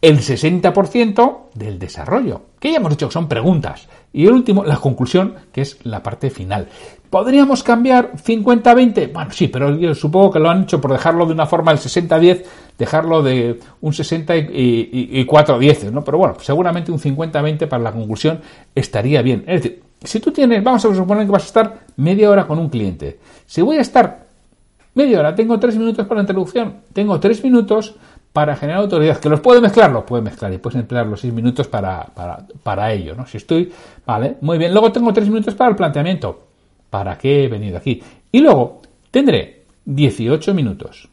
El 0.00 0.20
60% 0.20 1.38
del 1.54 1.80
desarrollo, 1.80 2.42
que 2.60 2.70
ya 2.70 2.76
hemos 2.76 2.90
dicho 2.90 3.08
que 3.08 3.12
son 3.12 3.26
preguntas. 3.26 3.88
Y 4.12 4.26
el 4.26 4.32
último, 4.32 4.62
la 4.62 4.76
conclusión, 4.76 5.34
que 5.52 5.62
es 5.62 5.84
la 5.84 6.04
parte 6.04 6.30
final. 6.30 6.68
¿Podríamos 7.10 7.64
cambiar 7.64 8.12
50-20? 8.12 9.12
Bueno, 9.12 9.30
sí, 9.32 9.48
pero 9.48 9.76
yo 9.76 9.94
supongo 9.96 10.30
que 10.30 10.38
lo 10.38 10.50
han 10.50 10.62
hecho 10.62 10.80
por 10.80 10.92
dejarlo 10.92 11.26
de 11.26 11.32
una 11.32 11.46
forma 11.46 11.72
el 11.72 11.78
60-10, 11.78 12.44
dejarlo 12.78 13.22
de 13.24 13.58
un 13.80 13.92
60 13.92 14.36
y, 14.36 15.26
4-10, 15.26 15.90
¿no? 15.90 16.04
Pero 16.04 16.18
bueno, 16.18 16.36
seguramente 16.40 16.92
un 16.92 17.00
50-20 17.00 17.66
para 17.66 17.82
la 17.82 17.92
conclusión 17.92 18.40
estaría 18.76 19.20
bien. 19.22 19.42
Es 19.48 19.62
decir, 19.62 19.82
si 20.04 20.20
tú 20.20 20.30
tienes, 20.30 20.62
vamos 20.62 20.84
a 20.84 20.94
suponer 20.94 21.26
que 21.26 21.32
vas 21.32 21.42
a 21.42 21.46
estar 21.46 21.80
media 21.96 22.30
hora 22.30 22.46
con 22.46 22.60
un 22.60 22.68
cliente. 22.68 23.18
Si 23.46 23.62
voy 23.62 23.78
a 23.78 23.80
estar 23.80 24.26
media 24.94 25.18
hora, 25.18 25.34
tengo 25.34 25.58
tres 25.58 25.76
minutos 25.76 26.06
para 26.06 26.18
la 26.18 26.22
introducción, 26.22 26.74
tengo 26.92 27.18
tres 27.18 27.42
minutos 27.42 27.96
para 28.32 28.56
generar 28.56 28.82
autoridad, 28.82 29.18
que 29.18 29.28
los 29.28 29.40
puede 29.40 29.60
mezclar, 29.60 29.90
los 29.90 30.04
puede 30.04 30.22
mezclar 30.22 30.52
y 30.52 30.58
puedes 30.58 30.78
emplear 30.78 31.06
los 31.06 31.20
seis 31.20 31.32
minutos 31.32 31.66
para, 31.66 32.04
para, 32.14 32.46
para 32.62 32.92
ello, 32.92 33.14
¿no? 33.14 33.26
Si 33.26 33.36
estoy, 33.36 33.72
vale, 34.06 34.36
muy 34.40 34.58
bien. 34.58 34.72
Luego 34.72 34.92
tengo 34.92 35.12
tres 35.12 35.28
minutos 35.28 35.54
para 35.54 35.70
el 35.70 35.76
planteamiento. 35.76 36.46
¿Para 36.90 37.18
qué 37.18 37.44
he 37.44 37.48
venido 37.48 37.76
aquí? 37.76 38.02
Y 38.32 38.40
luego 38.40 38.82
tendré 39.10 39.64
18 39.84 40.54
minutos. 40.54 41.08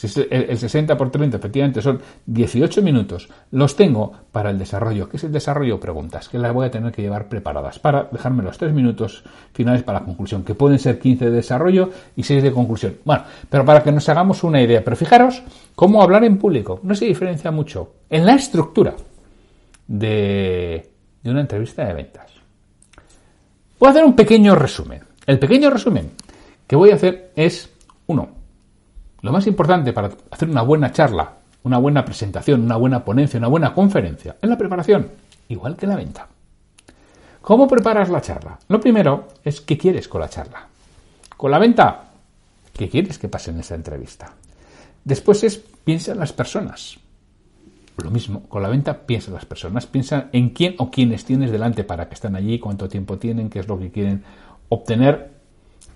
El 0.00 0.56
60 0.56 0.96
por 0.96 1.10
30 1.10 1.38
efectivamente 1.38 1.82
son 1.82 2.00
18 2.26 2.82
minutos. 2.82 3.28
Los 3.50 3.74
tengo 3.74 4.12
para 4.30 4.50
el 4.50 4.58
desarrollo. 4.58 5.08
¿Qué 5.08 5.16
es 5.16 5.24
el 5.24 5.32
desarrollo? 5.32 5.80
Preguntas, 5.80 6.28
que 6.28 6.38
las 6.38 6.54
voy 6.54 6.66
a 6.66 6.70
tener 6.70 6.92
que 6.92 7.02
llevar 7.02 7.28
preparadas 7.28 7.80
para 7.80 8.04
dejarme 8.04 8.44
los 8.44 8.56
3 8.56 8.72
minutos 8.72 9.24
finales 9.52 9.82
para 9.82 9.98
la 9.98 10.04
conclusión, 10.04 10.44
que 10.44 10.54
pueden 10.54 10.78
ser 10.78 11.00
15 11.00 11.24
de 11.24 11.30
desarrollo 11.32 11.90
y 12.14 12.22
6 12.22 12.44
de 12.44 12.52
conclusión. 12.52 12.96
Bueno, 13.04 13.24
pero 13.50 13.64
para 13.64 13.82
que 13.82 13.90
nos 13.90 14.08
hagamos 14.08 14.44
una 14.44 14.62
idea. 14.62 14.84
Pero 14.84 14.96
fijaros 14.96 15.42
cómo 15.74 16.00
hablar 16.00 16.22
en 16.22 16.38
público 16.38 16.78
no 16.84 16.94
se 16.94 17.06
diferencia 17.06 17.50
mucho 17.50 17.94
en 18.08 18.24
la 18.24 18.36
estructura 18.36 18.94
de, 19.88 20.90
de 21.24 21.30
una 21.30 21.40
entrevista 21.40 21.84
de 21.84 21.94
ventas. 21.94 22.30
Voy 23.80 23.88
a 23.88 23.90
hacer 23.90 24.04
un 24.04 24.14
pequeño 24.14 24.54
resumen. 24.54 25.02
El 25.26 25.40
pequeño 25.40 25.70
resumen 25.70 26.12
que 26.68 26.76
voy 26.76 26.90
a 26.90 26.94
hacer 26.94 27.32
es, 27.34 27.68
uno, 28.06 28.37
lo 29.28 29.32
más 29.34 29.46
importante 29.46 29.92
para 29.92 30.10
hacer 30.30 30.48
una 30.48 30.62
buena 30.62 30.90
charla, 30.90 31.34
una 31.64 31.76
buena 31.76 32.02
presentación, 32.02 32.62
una 32.62 32.76
buena 32.76 33.04
ponencia, 33.04 33.36
una 33.36 33.48
buena 33.48 33.74
conferencia, 33.74 34.36
es 34.40 34.48
la 34.48 34.56
preparación, 34.56 35.10
igual 35.50 35.76
que 35.76 35.86
la 35.86 35.96
venta. 35.96 36.26
¿Cómo 37.42 37.68
preparas 37.68 38.08
la 38.08 38.22
charla? 38.22 38.58
Lo 38.68 38.80
primero 38.80 39.28
es 39.44 39.60
qué 39.60 39.76
quieres 39.76 40.08
con 40.08 40.22
la 40.22 40.30
charla. 40.30 40.66
Con 41.36 41.50
la 41.50 41.58
venta, 41.58 42.04
¿qué 42.72 42.88
quieres 42.88 43.18
que 43.18 43.28
pase 43.28 43.50
en 43.50 43.60
esa 43.60 43.74
entrevista? 43.74 44.32
Después 45.04 45.44
es 45.44 45.58
piensa 45.58 46.12
en 46.12 46.20
las 46.20 46.32
personas. 46.32 46.98
Lo 48.02 48.10
mismo, 48.10 48.44
con 48.48 48.62
la 48.62 48.70
venta 48.70 49.06
piensa 49.06 49.28
en 49.28 49.34
las 49.34 49.44
personas, 49.44 49.84
piensa 49.84 50.30
en 50.32 50.50
quién 50.50 50.74
o 50.78 50.90
quiénes 50.90 51.26
tienes 51.26 51.50
delante 51.50 51.84
para 51.84 52.08
que 52.08 52.14
estén 52.14 52.34
allí, 52.34 52.58
cuánto 52.58 52.88
tiempo 52.88 53.18
tienen, 53.18 53.50
qué 53.50 53.58
es 53.58 53.68
lo 53.68 53.78
que 53.78 53.90
quieren 53.90 54.24
obtener 54.70 55.32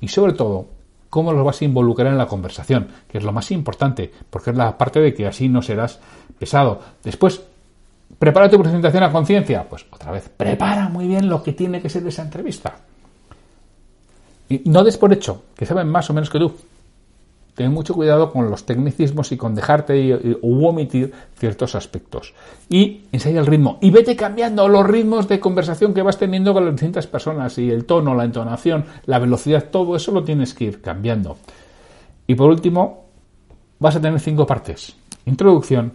y 0.02 0.08
sobre 0.08 0.34
todo 0.34 0.81
cómo 1.12 1.30
los 1.34 1.44
vas 1.44 1.60
a 1.60 1.66
involucrar 1.66 2.10
en 2.10 2.16
la 2.16 2.26
conversación, 2.26 2.88
que 3.06 3.18
es 3.18 3.24
lo 3.24 3.32
más 3.32 3.50
importante, 3.50 4.10
porque 4.30 4.48
es 4.48 4.56
la 4.56 4.78
parte 4.78 4.98
de 4.98 5.12
que 5.12 5.26
así 5.26 5.46
no 5.46 5.60
serás 5.60 6.00
pesado. 6.38 6.80
Después, 7.04 7.42
prepara 8.18 8.48
tu 8.48 8.58
presentación 8.58 9.02
a 9.02 9.12
conciencia. 9.12 9.68
Pues 9.68 9.84
otra 9.90 10.10
vez, 10.10 10.30
prepara 10.34 10.88
muy 10.88 11.06
bien 11.06 11.28
lo 11.28 11.42
que 11.42 11.52
tiene 11.52 11.82
que 11.82 11.90
ser 11.90 12.06
esa 12.06 12.22
entrevista. 12.22 12.76
Y 14.48 14.62
no 14.64 14.82
des 14.82 14.96
por 14.96 15.12
hecho 15.12 15.42
que 15.54 15.66
saben 15.66 15.86
más 15.86 16.08
o 16.08 16.14
menos 16.14 16.30
que 16.30 16.38
tú 16.38 16.54
ten 17.54 17.72
mucho 17.72 17.94
cuidado 17.94 18.32
con 18.32 18.50
los 18.50 18.64
tecnicismos 18.64 19.32
y 19.32 19.36
con 19.36 19.54
dejarte 19.54 20.38
u 20.40 20.66
omitir 20.66 21.12
ciertos 21.36 21.74
aspectos. 21.74 22.34
Y 22.68 23.02
ensaya 23.12 23.40
el 23.40 23.46
ritmo. 23.46 23.78
Y 23.80 23.90
vete 23.90 24.16
cambiando 24.16 24.68
los 24.68 24.86
ritmos 24.86 25.28
de 25.28 25.40
conversación 25.40 25.92
que 25.92 26.02
vas 26.02 26.18
teniendo 26.18 26.54
con 26.54 26.64
las 26.64 26.74
distintas 26.74 27.06
personas. 27.06 27.58
Y 27.58 27.70
el 27.70 27.84
tono, 27.84 28.14
la 28.14 28.24
entonación, 28.24 28.86
la 29.06 29.18
velocidad, 29.18 29.68
todo 29.70 29.96
eso 29.96 30.12
lo 30.12 30.24
tienes 30.24 30.54
que 30.54 30.64
ir 30.64 30.80
cambiando. 30.80 31.36
Y 32.26 32.34
por 32.34 32.50
último, 32.50 33.04
vas 33.78 33.96
a 33.96 34.00
tener 34.00 34.18
cinco 34.20 34.46
partes. 34.46 34.96
Introducción, 35.26 35.92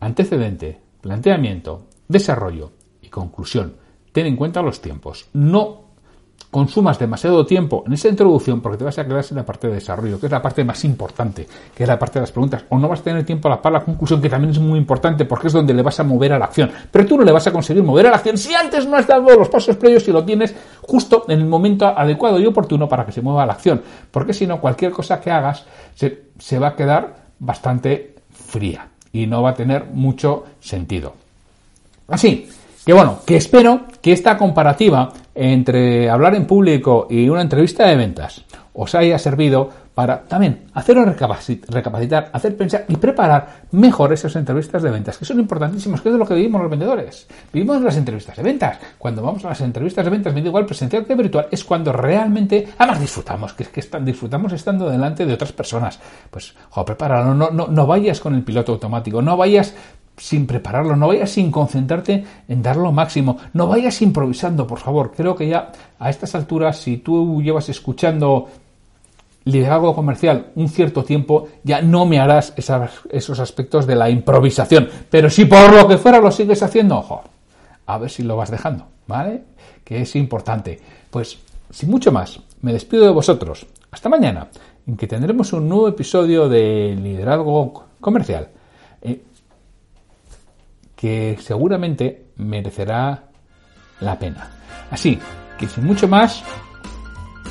antecedente, 0.00 0.80
planteamiento, 1.00 1.86
desarrollo 2.08 2.72
y 3.00 3.08
conclusión. 3.08 3.74
Ten 4.12 4.26
en 4.26 4.36
cuenta 4.36 4.62
los 4.62 4.80
tiempos. 4.80 5.28
No 5.32 5.89
consumas 6.50 6.98
demasiado 6.98 7.46
tiempo 7.46 7.84
en 7.86 7.92
esa 7.92 8.08
introducción 8.08 8.60
porque 8.60 8.78
te 8.78 8.84
vas 8.84 8.98
a 8.98 9.06
quedar 9.06 9.22
sin 9.22 9.36
la 9.36 9.46
parte 9.46 9.68
de 9.68 9.74
desarrollo, 9.74 10.18
que 10.18 10.26
es 10.26 10.32
la 10.32 10.42
parte 10.42 10.64
más 10.64 10.84
importante, 10.84 11.46
que 11.74 11.84
es 11.84 11.88
la 11.88 11.98
parte 11.98 12.18
de 12.18 12.22
las 12.22 12.32
preguntas, 12.32 12.64
o 12.68 12.78
no 12.78 12.88
vas 12.88 13.00
a 13.00 13.04
tener 13.04 13.24
tiempo 13.24 13.48
para 13.60 13.78
la 13.78 13.84
conclusión, 13.84 14.20
que 14.20 14.28
también 14.28 14.50
es 14.50 14.58
muy 14.58 14.78
importante 14.78 15.24
porque 15.24 15.46
es 15.46 15.52
donde 15.52 15.72
le 15.72 15.82
vas 15.82 16.00
a 16.00 16.04
mover 16.04 16.32
a 16.32 16.38
la 16.38 16.46
acción. 16.46 16.70
Pero 16.90 17.06
tú 17.06 17.16
no 17.16 17.24
le 17.24 17.32
vas 17.32 17.46
a 17.46 17.52
conseguir 17.52 17.84
mover 17.84 18.08
a 18.08 18.10
la 18.10 18.16
acción 18.16 18.36
si 18.36 18.54
antes 18.54 18.86
no 18.86 18.96
has 18.96 19.06
dado 19.06 19.30
los 19.36 19.48
pasos 19.48 19.76
previos 19.76 20.06
y 20.08 20.12
lo 20.12 20.24
tienes 20.24 20.54
justo 20.82 21.24
en 21.28 21.40
el 21.40 21.46
momento 21.46 21.86
adecuado 21.86 22.40
y 22.40 22.46
oportuno 22.46 22.88
para 22.88 23.06
que 23.06 23.12
se 23.12 23.22
mueva 23.22 23.44
a 23.44 23.46
la 23.46 23.52
acción. 23.52 23.80
Porque 24.10 24.34
si 24.34 24.46
no, 24.46 24.60
cualquier 24.60 24.90
cosa 24.90 25.20
que 25.20 25.30
hagas 25.30 25.64
se 25.94 26.58
va 26.58 26.68
a 26.68 26.76
quedar 26.76 27.16
bastante 27.38 28.16
fría 28.32 28.88
y 29.12 29.26
no 29.26 29.42
va 29.42 29.50
a 29.50 29.54
tener 29.54 29.86
mucho 29.86 30.44
sentido. 30.60 31.14
Así 32.08 32.48
que 32.84 32.92
bueno, 32.92 33.20
que 33.26 33.36
espero 33.36 33.82
que 34.00 34.12
esta 34.12 34.36
comparativa 34.36 35.12
entre 35.34 36.10
hablar 36.10 36.34
en 36.34 36.46
público 36.46 37.06
y 37.10 37.28
una 37.28 37.42
entrevista 37.42 37.86
de 37.86 37.96
ventas 37.96 38.44
os 38.72 38.94
haya 38.94 39.18
servido 39.18 39.70
para 39.94 40.22
también 40.22 40.66
haceros 40.72 41.06
recapacitar, 41.68 42.30
hacer 42.32 42.56
pensar 42.56 42.84
y 42.88 42.96
preparar 42.96 43.64
mejor 43.72 44.12
esas 44.12 44.34
entrevistas 44.36 44.82
de 44.82 44.90
ventas, 44.90 45.18
que 45.18 45.24
son 45.24 45.40
importantísimas, 45.40 46.00
que 46.00 46.08
es 46.08 46.14
de 46.14 46.18
lo 46.18 46.24
que 46.24 46.34
vivimos 46.34 46.62
los 46.62 46.70
vendedores. 46.70 47.26
Vivimos 47.52 47.82
las 47.82 47.96
entrevistas 47.96 48.36
de 48.36 48.42
ventas. 48.42 48.78
Cuando 48.96 49.22
vamos 49.22 49.44
a 49.44 49.48
las 49.48 49.60
entrevistas 49.60 50.04
de 50.04 50.10
ventas, 50.10 50.32
me 50.32 50.40
da 50.40 50.48
igual 50.48 50.64
presencial 50.64 51.04
que 51.04 51.14
virtual, 51.14 51.48
es 51.50 51.64
cuando 51.64 51.92
realmente, 51.92 52.68
además 52.78 53.00
disfrutamos, 53.00 53.52
que 53.52 53.64
es 53.64 53.68
que 53.68 53.82
disfrutamos 54.00 54.52
estando 54.52 54.88
delante 54.88 55.26
de 55.26 55.34
otras 55.34 55.52
personas. 55.52 55.98
Pues, 56.30 56.54
jo, 56.70 56.84
prepáralo, 56.84 57.34
no, 57.34 57.50
no, 57.50 57.66
no 57.66 57.86
vayas 57.86 58.20
con 58.20 58.34
el 58.34 58.42
piloto 58.42 58.72
automático, 58.72 59.20
no 59.20 59.36
vayas 59.36 59.74
sin 60.20 60.46
prepararlo, 60.46 60.96
no 60.96 61.08
vayas 61.08 61.30
sin 61.30 61.50
concentrarte 61.50 62.24
en 62.46 62.62
dar 62.62 62.76
lo 62.76 62.92
máximo, 62.92 63.38
no 63.54 63.66
vayas 63.66 64.02
improvisando, 64.02 64.66
por 64.66 64.78
favor. 64.78 65.12
Creo 65.16 65.34
que 65.34 65.48
ya 65.48 65.72
a 65.98 66.10
estas 66.10 66.34
alturas, 66.34 66.76
si 66.76 66.98
tú 66.98 67.40
llevas 67.42 67.70
escuchando 67.70 68.48
liderazgo 69.44 69.94
comercial 69.94 70.52
un 70.56 70.68
cierto 70.68 71.04
tiempo, 71.04 71.48
ya 71.64 71.80
no 71.80 72.04
me 72.04 72.20
harás 72.20 72.52
esos 73.10 73.40
aspectos 73.40 73.86
de 73.86 73.96
la 73.96 74.10
improvisación. 74.10 74.90
Pero 75.08 75.30
si 75.30 75.46
por 75.46 75.72
lo 75.72 75.88
que 75.88 75.96
fuera 75.96 76.20
lo 76.20 76.30
sigues 76.30 76.62
haciendo, 76.62 76.98
ojo, 76.98 77.22
a 77.86 77.96
ver 77.96 78.10
si 78.10 78.22
lo 78.22 78.36
vas 78.36 78.50
dejando, 78.50 78.86
¿vale? 79.06 79.44
Que 79.82 80.02
es 80.02 80.14
importante. 80.16 80.78
Pues, 81.10 81.38
sin 81.70 81.90
mucho 81.90 82.12
más, 82.12 82.40
me 82.60 82.74
despido 82.74 83.06
de 83.06 83.12
vosotros. 83.12 83.66
Hasta 83.90 84.10
mañana, 84.10 84.48
en 84.86 84.98
que 84.98 85.06
tendremos 85.06 85.54
un 85.54 85.66
nuevo 85.66 85.88
episodio 85.88 86.46
de 86.46 86.94
liderazgo 87.00 87.86
comercial. 88.00 88.48
Eh, 89.00 89.22
que 91.00 91.38
seguramente 91.40 92.26
merecerá 92.36 93.24
la 94.00 94.18
pena. 94.18 94.50
Así 94.90 95.18
que 95.58 95.66
sin 95.66 95.86
mucho 95.86 96.06
más, 96.06 96.42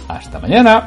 hasta 0.08 0.40
mañana. 0.40 0.86